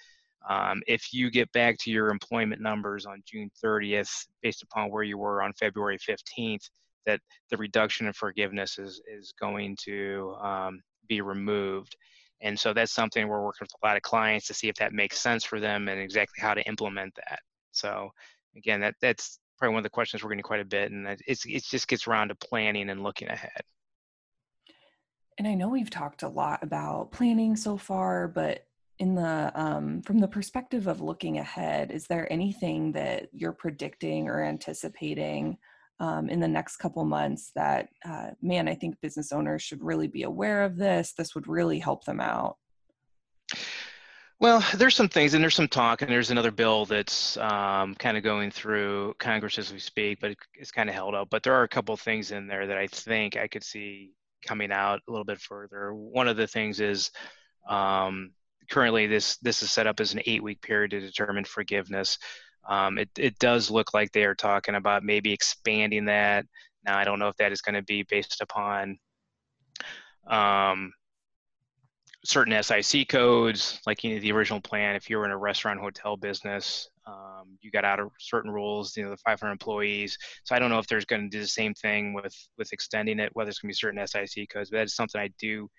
um, 0.48 0.82
if 0.88 1.14
you 1.14 1.30
get 1.30 1.52
back 1.52 1.78
to 1.80 1.92
your 1.92 2.10
employment 2.10 2.62
numbers 2.62 3.06
on 3.06 3.22
June 3.26 3.50
30th, 3.64 4.28
based 4.42 4.64
upon 4.64 4.90
where 4.90 5.04
you 5.04 5.18
were 5.18 5.42
on 5.42 5.54
February 5.54 5.98
15th, 5.98 6.70
that 7.06 7.20
the 7.50 7.58
reduction 7.58 8.08
in 8.08 8.14
forgiveness 8.14 8.78
is, 8.78 9.02
is 9.08 9.34
going 9.40 9.76
to 9.84 10.36
um, 10.42 10.82
be 11.08 11.22
removed. 11.22 11.96
And 12.42 12.58
so 12.58 12.74
that's 12.74 12.94
something 12.94 13.28
we're 13.28 13.44
working 13.44 13.66
with 13.66 13.72
a 13.84 13.86
lot 13.86 13.98
of 13.98 14.02
clients 14.02 14.48
to 14.48 14.54
see 14.54 14.70
if 14.70 14.76
that 14.76 14.94
makes 14.94 15.20
sense 15.20 15.44
for 15.44 15.60
them 15.60 15.90
and 15.90 16.00
exactly 16.00 16.42
how 16.42 16.54
to 16.54 16.62
implement 16.68 17.14
that. 17.16 17.40
So 17.72 18.12
again, 18.56 18.80
that 18.82 18.96
that's 19.02 19.40
probably 19.58 19.74
one 19.74 19.80
of 19.80 19.84
the 19.84 19.90
questions 19.90 20.24
we're 20.24 20.30
getting 20.30 20.44
quite 20.44 20.62
a 20.62 20.66
bit, 20.66 20.92
and 20.92 21.08
it's 21.28 21.46
it 21.46 21.64
just 21.66 21.88
gets 21.88 22.08
around 22.08 22.30
to 22.30 22.36
planning 22.36 22.90
and 22.90 23.04
looking 23.04 23.28
ahead. 23.28 23.62
And 25.38 25.48
I 25.48 25.54
know 25.54 25.70
we've 25.70 25.90
talked 25.90 26.24
a 26.24 26.30
lot 26.30 26.64
about 26.64 27.12
planning 27.12 27.56
so 27.56 27.78
far, 27.78 28.28
but 28.28 28.66
in 29.00 29.16
the 29.16 29.52
um, 29.56 30.02
from 30.02 30.20
the 30.20 30.28
perspective 30.28 30.88
of 30.88 31.02
looking 31.02 31.38
ahead, 31.38 31.92
is 31.92 32.08
there 32.08 32.32
anything 32.32 32.92
that 32.94 33.30
you're 33.32 33.54
predicting 33.54 34.28
or 34.28 34.44
anticipating 34.44 35.58
um, 36.00 36.30
in 36.30 36.40
the 36.40 36.48
next 36.48 36.78
couple 36.78 37.04
months 37.04 37.52
that 37.56 37.90
uh, 38.06 38.30
man 38.42 38.68
i 38.68 38.76
think 38.76 38.96
business 39.02 39.32
owners 39.32 39.62
should 39.62 39.84
really 39.84 40.08
be 40.08 40.24
aware 40.24 40.64
of 40.64 40.78
this 40.78 41.14
this 41.14 41.36
would 41.36 41.48
really 41.48 41.80
help 41.80 42.06
them 42.06 42.20
out 42.20 42.58
well, 44.42 44.66
there's 44.76 44.96
some 44.96 45.10
things, 45.10 45.34
and 45.34 45.44
there's 45.44 45.56
some 45.56 45.68
talk, 45.68 46.02
and 46.02 46.10
there's 46.10 46.32
another 46.32 46.52
bill 46.52 46.86
that's 46.86 47.36
um, 47.36 47.94
kind 47.96 48.16
of 48.16 48.24
going 48.24 48.52
through 48.52 49.16
Congress 49.20 49.60
as 49.60 49.74
we 49.74 49.80
speak, 49.80 50.22
but 50.22 50.34
it's 50.54 50.72
kind 50.72 50.88
of 50.88 50.96
held 50.96 51.14
up. 51.14 51.28
But 51.30 51.44
there 51.44 51.54
are 51.54 51.64
a 51.64 51.68
couple 51.68 51.94
of 51.94 52.00
things 52.00 52.32
in 52.32 52.48
there 52.48 52.66
that 52.66 52.78
I 52.78 52.88
think 52.88 53.36
I 53.36 53.50
could 53.50 53.66
see 53.66 54.14
coming 54.46 54.72
out 54.72 55.02
a 55.06 55.12
little 55.12 55.26
bit 55.26 55.42
further. 55.42 55.94
One 55.94 56.30
of 56.30 56.38
the 56.38 56.48
things 56.48 56.80
is 56.80 57.12
um, 57.68 58.32
currently 58.70 59.08
this 59.08 59.38
this 59.38 59.64
is 59.64 59.72
set 59.72 59.88
up 59.88 60.00
as 60.00 60.14
an 60.14 60.22
eight-week 60.26 60.62
period 60.62 60.92
to 60.92 61.00
determine 61.00 61.46
forgiveness. 61.46 62.18
Um, 62.68 62.98
it, 62.98 63.10
it 63.18 63.40
does 63.40 63.72
look 63.72 63.94
like 63.94 64.12
they 64.12 64.26
are 64.26 64.36
talking 64.36 64.76
about 64.76 65.04
maybe 65.04 65.34
expanding 65.34 66.06
that. 66.06 66.46
Now, 66.86 66.98
I 66.98 67.04
don't 67.04 67.20
know 67.20 67.28
if 67.28 67.38
that 67.38 67.52
is 67.52 67.62
going 67.62 67.76
to 67.76 67.82
be 67.82 68.04
based 68.04 68.42
upon 68.42 69.00
um, 70.28 70.94
certain 72.26 72.62
SIC 72.62 73.08
codes, 73.10 73.80
like 73.86 74.04
you 74.04 74.14
know, 74.14 74.22
the 74.22 74.32
original 74.32 74.62
plan. 74.62 74.96
If 74.96 75.10
you're 75.10 75.26
in 75.26 75.32
a 75.32 75.38
restaurant 75.38 75.80
hotel 75.80 76.18
business, 76.18 76.90
um, 77.08 77.58
you 77.62 77.72
got 77.72 77.86
out 77.86 78.00
of 78.00 78.12
certain 78.20 78.52
rules. 78.52 78.96
You 78.96 79.04
know, 79.04 79.10
the 79.12 79.18
500 79.18 79.52
employees. 79.52 80.18
So 80.44 80.56
I 80.56 80.60
don't 80.60 80.70
know 80.70 80.80
if 80.80 80.88
there's 80.88 81.06
going 81.06 81.24
to 81.24 81.30
do 81.30 81.42
the 81.42 81.48
same 81.48 81.74
thing 81.74 82.14
with 82.14 82.36
with 82.58 82.72
extending 82.74 83.20
it, 83.20 83.32
whether 83.34 83.50
it's 83.50 83.60
going 83.60 83.70
to 83.70 83.74
be 83.74 83.76
certain 83.76 84.06
SIC 84.06 84.50
codes. 84.50 84.70
But 84.70 84.78
that 84.78 84.86
is 84.86 84.96
something 84.96 85.20
I 85.20 85.30
do. 85.40 85.70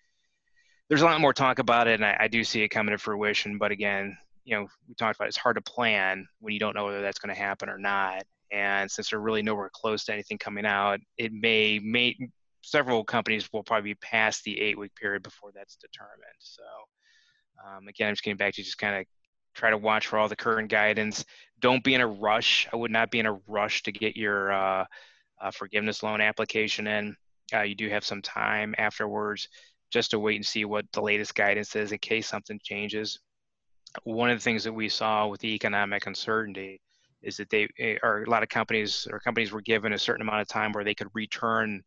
There's 0.90 1.00
a 1.00 1.07
lot 1.07 1.20
more 1.22 1.33
talk 1.33 1.59
about 1.59 1.88
it, 1.88 1.94
and 1.94 2.05
I, 2.05 2.16
I 2.20 2.29
do 2.29 2.44
see 2.44 2.62
it 2.62 2.68
coming 2.68 2.92
to 2.92 2.98
fruition. 2.98 3.57
But 3.57 3.70
again, 3.70 4.18
you 4.44 4.57
know 4.57 4.66
we 4.88 4.94
talked 4.94 5.16
about 5.16 5.29
it's 5.29 5.37
hard 5.37 5.57
to 5.57 5.62
plan 5.62 6.26
when 6.40 6.53
you 6.53 6.61
don't 6.61 6.74
know 6.74 6.85
whether 6.85 7.00
that's 7.00 7.18
going 7.18 7.35
to 7.35 7.40
happen 7.40 7.68
or 7.68 7.79
not 7.79 8.24
and 8.50 8.90
since 8.90 9.11
they're 9.11 9.20
really 9.20 9.42
nowhere 9.42 9.70
close 9.72 10.05
to 10.05 10.12
anything 10.12 10.38
coming 10.38 10.66
out 10.66 10.98
it 11.18 11.33
may 11.33 11.79
may 11.83 12.16
several 12.62 13.05
companies 13.05 13.48
will 13.53 13.62
probably 13.62 13.92
be 13.92 13.98
past 14.03 14.42
the 14.44 14.59
eight 14.61 14.79
week 14.79 14.94
period 14.94 15.22
before 15.22 15.50
that's 15.55 15.76
determined 15.76 16.40
so 16.40 16.62
um, 17.64 17.87
again 17.88 18.09
i'm 18.09 18.14
just 18.14 18.24
getting 18.24 18.37
back 18.37 18.55
to 18.55 18.62
just 18.62 18.79
kind 18.79 18.96
of 18.96 19.07
try 19.55 19.70
to 19.70 19.79
watch 19.79 20.07
for 20.07 20.18
all 20.18 20.29
the 20.29 20.37
current 20.37 20.68
guidance. 20.68 21.24
Don't 21.59 21.83
be 21.83 21.94
in 21.94 22.00
a 22.00 22.07
rush. 22.07 22.68
I 22.72 22.76
would 22.76 22.90
not 22.90 23.11
be 23.11 23.18
in 23.18 23.26
a 23.26 23.38
rush 23.48 23.83
to 23.83 23.92
get 23.92 24.16
your 24.16 24.53
uh, 24.53 24.85
uh, 25.40 25.50
forgiveness 25.50 26.03
loan 26.03 26.20
application 26.20 26.87
in. 26.87 27.16
Uh, 27.53 27.62
you 27.62 27.74
do 27.74 27.88
have 27.88 28.05
some 28.05 28.22
time 28.22 28.74
afterwards 28.79 29.48
just 29.90 30.11
to 30.11 30.18
wait 30.18 30.37
and 30.37 30.46
see 30.46 30.64
what 30.64 30.85
the 30.92 31.03
latest 31.03 31.35
guidance 31.35 31.76
is 31.76 31.92
in 31.92 31.98
case 31.98 32.29
something 32.29 32.61
changes 32.62 33.18
one 34.05 34.31
of 34.31 34.38
the 34.38 34.42
things 34.42 34.64
that 34.64 34.72
we 34.72 34.88
saw 34.88 35.26
with 35.26 35.40
the 35.40 35.55
economic 35.55 36.07
uncertainty 36.07 36.81
is 37.22 37.37
that 37.37 37.50
they 37.50 37.68
eh, 37.79 37.96
a 38.03 38.31
lot 38.31 38.42
of 38.42 38.48
companies 38.48 39.07
or 39.11 39.20
companies 39.20 39.53
were 39.53 39.61
given 39.61 39.92
a 39.92 39.98
certain 39.98 40.22
amount 40.22 40.40
of 40.40 40.48
time 40.48 40.72
where 40.72 40.85
they 40.85 40.94
could 40.94 41.09
return 41.14 41.83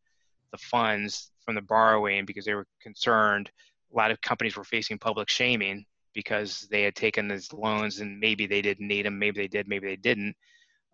the 0.51 0.57
funds 0.57 1.31
from 1.43 1.55
the 1.55 1.61
borrowing 1.61 2.25
because 2.25 2.45
they 2.45 2.53
were 2.53 2.67
concerned. 2.81 3.49
A 3.91 3.97
lot 3.97 4.11
of 4.11 4.21
companies 4.21 4.55
were 4.55 4.63
facing 4.63 4.97
public 4.99 5.29
shaming 5.29 5.85
because 6.13 6.67
they 6.69 6.83
had 6.83 6.95
taken 6.95 7.27
these 7.27 7.51
loans 7.53 7.99
and 7.99 8.19
maybe 8.19 8.45
they 8.45 8.61
didn't 8.61 8.87
need 8.87 9.05
them, 9.05 9.17
maybe 9.17 9.41
they 9.41 9.47
did, 9.47 9.67
maybe 9.67 9.87
they 9.87 9.95
didn't. 9.95 10.35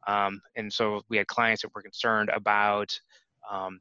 Um, 0.08 0.41
and 0.56 0.72
so 0.72 1.02
we 1.10 1.17
had 1.17 1.28
clients 1.28 1.62
that 1.63 1.76
were 1.76 1.82
concerned 1.82 2.30
about 2.34 2.98
um, 3.52 3.80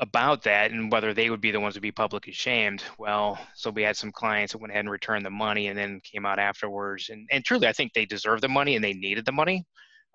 about 0.00 0.42
that 0.44 0.70
and 0.70 0.92
whether 0.92 1.12
they 1.12 1.28
would 1.28 1.40
be 1.40 1.50
the 1.50 1.60
ones 1.60 1.74
to 1.74 1.80
be 1.80 1.90
publicly 1.90 2.32
shamed. 2.32 2.82
Well, 2.98 3.38
so 3.54 3.70
we 3.70 3.82
had 3.82 3.96
some 3.96 4.12
clients 4.12 4.52
that 4.52 4.58
went 4.58 4.70
ahead 4.70 4.84
and 4.84 4.90
returned 4.90 5.26
the 5.26 5.30
money 5.30 5.66
and 5.66 5.76
then 5.78 6.00
came 6.04 6.24
out 6.24 6.38
afterwards. 6.38 7.08
And, 7.08 7.28
and 7.32 7.44
truly, 7.44 7.66
I 7.66 7.72
think 7.72 7.92
they 7.92 8.04
deserved 8.04 8.42
the 8.42 8.48
money 8.48 8.76
and 8.76 8.84
they 8.84 8.92
needed 8.92 9.24
the 9.24 9.32
money. 9.32 9.64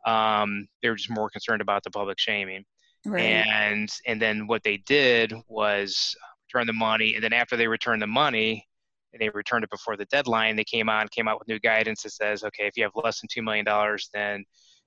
Um, 0.05 0.67
they 0.81 0.89
were 0.89 0.95
just 0.95 1.09
more 1.09 1.29
concerned 1.29 1.61
about 1.61 1.83
the 1.83 1.91
public 1.91 2.19
shaming. 2.19 2.63
Right. 3.05 3.21
And 3.21 3.89
and 4.07 4.21
then 4.21 4.47
what 4.47 4.63
they 4.63 4.77
did 4.77 5.33
was 5.47 6.15
return 6.53 6.67
the 6.67 6.73
money. 6.73 7.15
And 7.15 7.23
then 7.23 7.33
after 7.33 7.57
they 7.57 7.67
returned 7.67 8.01
the 8.01 8.07
money, 8.07 8.65
and 9.11 9.21
they 9.21 9.29
returned 9.29 9.63
it 9.63 9.69
before 9.69 9.97
the 9.97 10.05
deadline, 10.05 10.55
they 10.55 10.63
came 10.63 10.89
on 10.89 11.07
came 11.09 11.27
out 11.27 11.39
with 11.39 11.47
new 11.47 11.59
guidance 11.59 12.03
that 12.03 12.11
says, 12.11 12.43
okay, 12.43 12.65
if 12.65 12.77
you 12.77 12.83
have 12.83 12.93
less 12.95 13.19
than 13.21 13.27
two 13.31 13.41
million 13.41 13.65
dollars, 13.65 14.09
then 14.13 14.43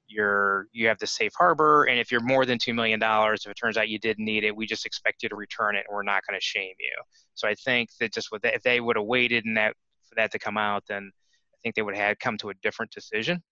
you're 0.08 0.66
you 0.72 0.86
have 0.86 0.98
the 0.98 1.06
safe 1.06 1.32
harbor 1.36 1.84
and 1.84 1.98
if 1.98 2.12
you're 2.12 2.20
more 2.20 2.46
than 2.46 2.58
$2 2.58 2.74
million 2.74 3.00
if 3.02 3.46
it 3.46 3.54
turns 3.54 3.76
out 3.76 3.88
you 3.88 3.98
didn't 3.98 4.24
need 4.24 4.44
it 4.44 4.54
we 4.54 4.66
just 4.66 4.86
expect 4.86 5.22
you 5.22 5.28
to 5.28 5.36
return 5.36 5.74
it 5.74 5.84
and 5.88 5.94
we're 5.94 6.02
not 6.02 6.22
going 6.28 6.38
to 6.38 6.44
shame 6.44 6.74
you 6.78 7.02
so 7.34 7.48
i 7.48 7.54
think 7.54 7.90
that 7.98 8.12
just 8.12 8.30
with 8.30 8.42
that, 8.42 8.54
if 8.54 8.62
they 8.62 8.80
would 8.80 8.96
have 8.96 9.04
waited 9.04 9.44
and 9.44 9.56
that 9.56 9.74
for 10.08 10.14
that 10.14 10.30
to 10.30 10.38
come 10.38 10.56
out 10.56 10.84
then 10.88 11.10
i 11.52 11.56
think 11.62 11.74
they 11.74 11.82
would 11.82 11.96
have 11.96 12.18
come 12.18 12.38
to 12.38 12.50
a 12.50 12.54
different 12.62 12.92
decision. 12.92 13.42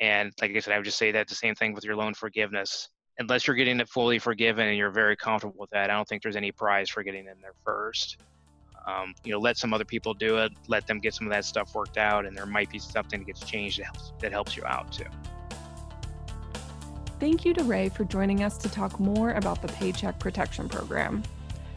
And 0.00 0.32
like 0.40 0.54
I 0.54 0.60
said, 0.60 0.74
I 0.74 0.78
would 0.78 0.84
just 0.84 0.98
say 0.98 1.10
that 1.12 1.28
the 1.28 1.34
same 1.34 1.54
thing 1.54 1.74
with 1.74 1.84
your 1.84 1.96
loan 1.96 2.14
forgiveness. 2.14 2.88
Unless 3.18 3.46
you're 3.46 3.56
getting 3.56 3.80
it 3.80 3.88
fully 3.88 4.20
forgiven 4.20 4.68
and 4.68 4.76
you're 4.76 4.90
very 4.90 5.16
comfortable 5.16 5.56
with 5.58 5.70
that, 5.70 5.90
I 5.90 5.94
don't 5.94 6.06
think 6.06 6.22
there's 6.22 6.36
any 6.36 6.52
prize 6.52 6.88
for 6.88 7.02
getting 7.02 7.26
in 7.26 7.40
there 7.40 7.54
first. 7.64 8.18
Um, 8.86 9.12
you 9.24 9.32
know, 9.32 9.40
let 9.40 9.56
some 9.56 9.74
other 9.74 9.84
people 9.84 10.14
do 10.14 10.38
it, 10.38 10.52
let 10.68 10.86
them 10.86 11.00
get 11.00 11.14
some 11.14 11.26
of 11.26 11.32
that 11.32 11.44
stuff 11.44 11.74
worked 11.74 11.98
out, 11.98 12.26
and 12.26 12.36
there 12.36 12.46
might 12.46 12.70
be 12.70 12.78
something 12.78 13.20
that 13.20 13.26
gets 13.26 13.40
changed 13.40 13.80
that 13.80 13.86
helps, 13.86 14.12
that 14.20 14.32
helps 14.32 14.56
you 14.56 14.64
out 14.64 14.92
too. 14.92 15.04
Thank 17.20 17.44
you 17.44 17.52
to 17.54 17.64
Ray 17.64 17.88
for 17.88 18.04
joining 18.04 18.44
us 18.44 18.56
to 18.58 18.68
talk 18.68 19.00
more 19.00 19.32
about 19.32 19.60
the 19.60 19.68
Paycheck 19.68 20.18
Protection 20.20 20.68
Program. 20.68 21.22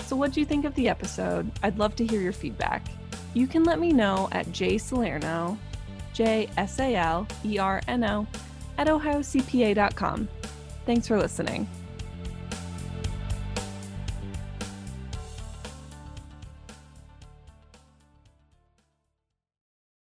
So, 0.06 0.16
what 0.16 0.34
do 0.34 0.40
you 0.40 0.46
think 0.46 0.66
of 0.66 0.76
the 0.76 0.88
episode? 0.88 1.52
I'd 1.64 1.80
love 1.80 1.96
to 1.96 2.06
hear 2.06 2.22
your 2.22 2.34
feedback. 2.34 2.86
You 3.34 3.48
can 3.48 3.64
let 3.64 3.80
me 3.80 3.92
know 3.92 4.30
at 4.32 4.48
jsalerno, 4.48 5.58
J 6.14 6.50
S 6.58 6.80
A 6.80 6.96
L 6.96 7.28
E 7.44 7.58
R 7.58 7.82
N 7.88 8.04
O, 8.04 8.28
at 8.78 8.88
ohiocpa.com. 8.88 10.28
Thanks 10.86 11.08
for 11.08 11.18
listening. 11.18 11.68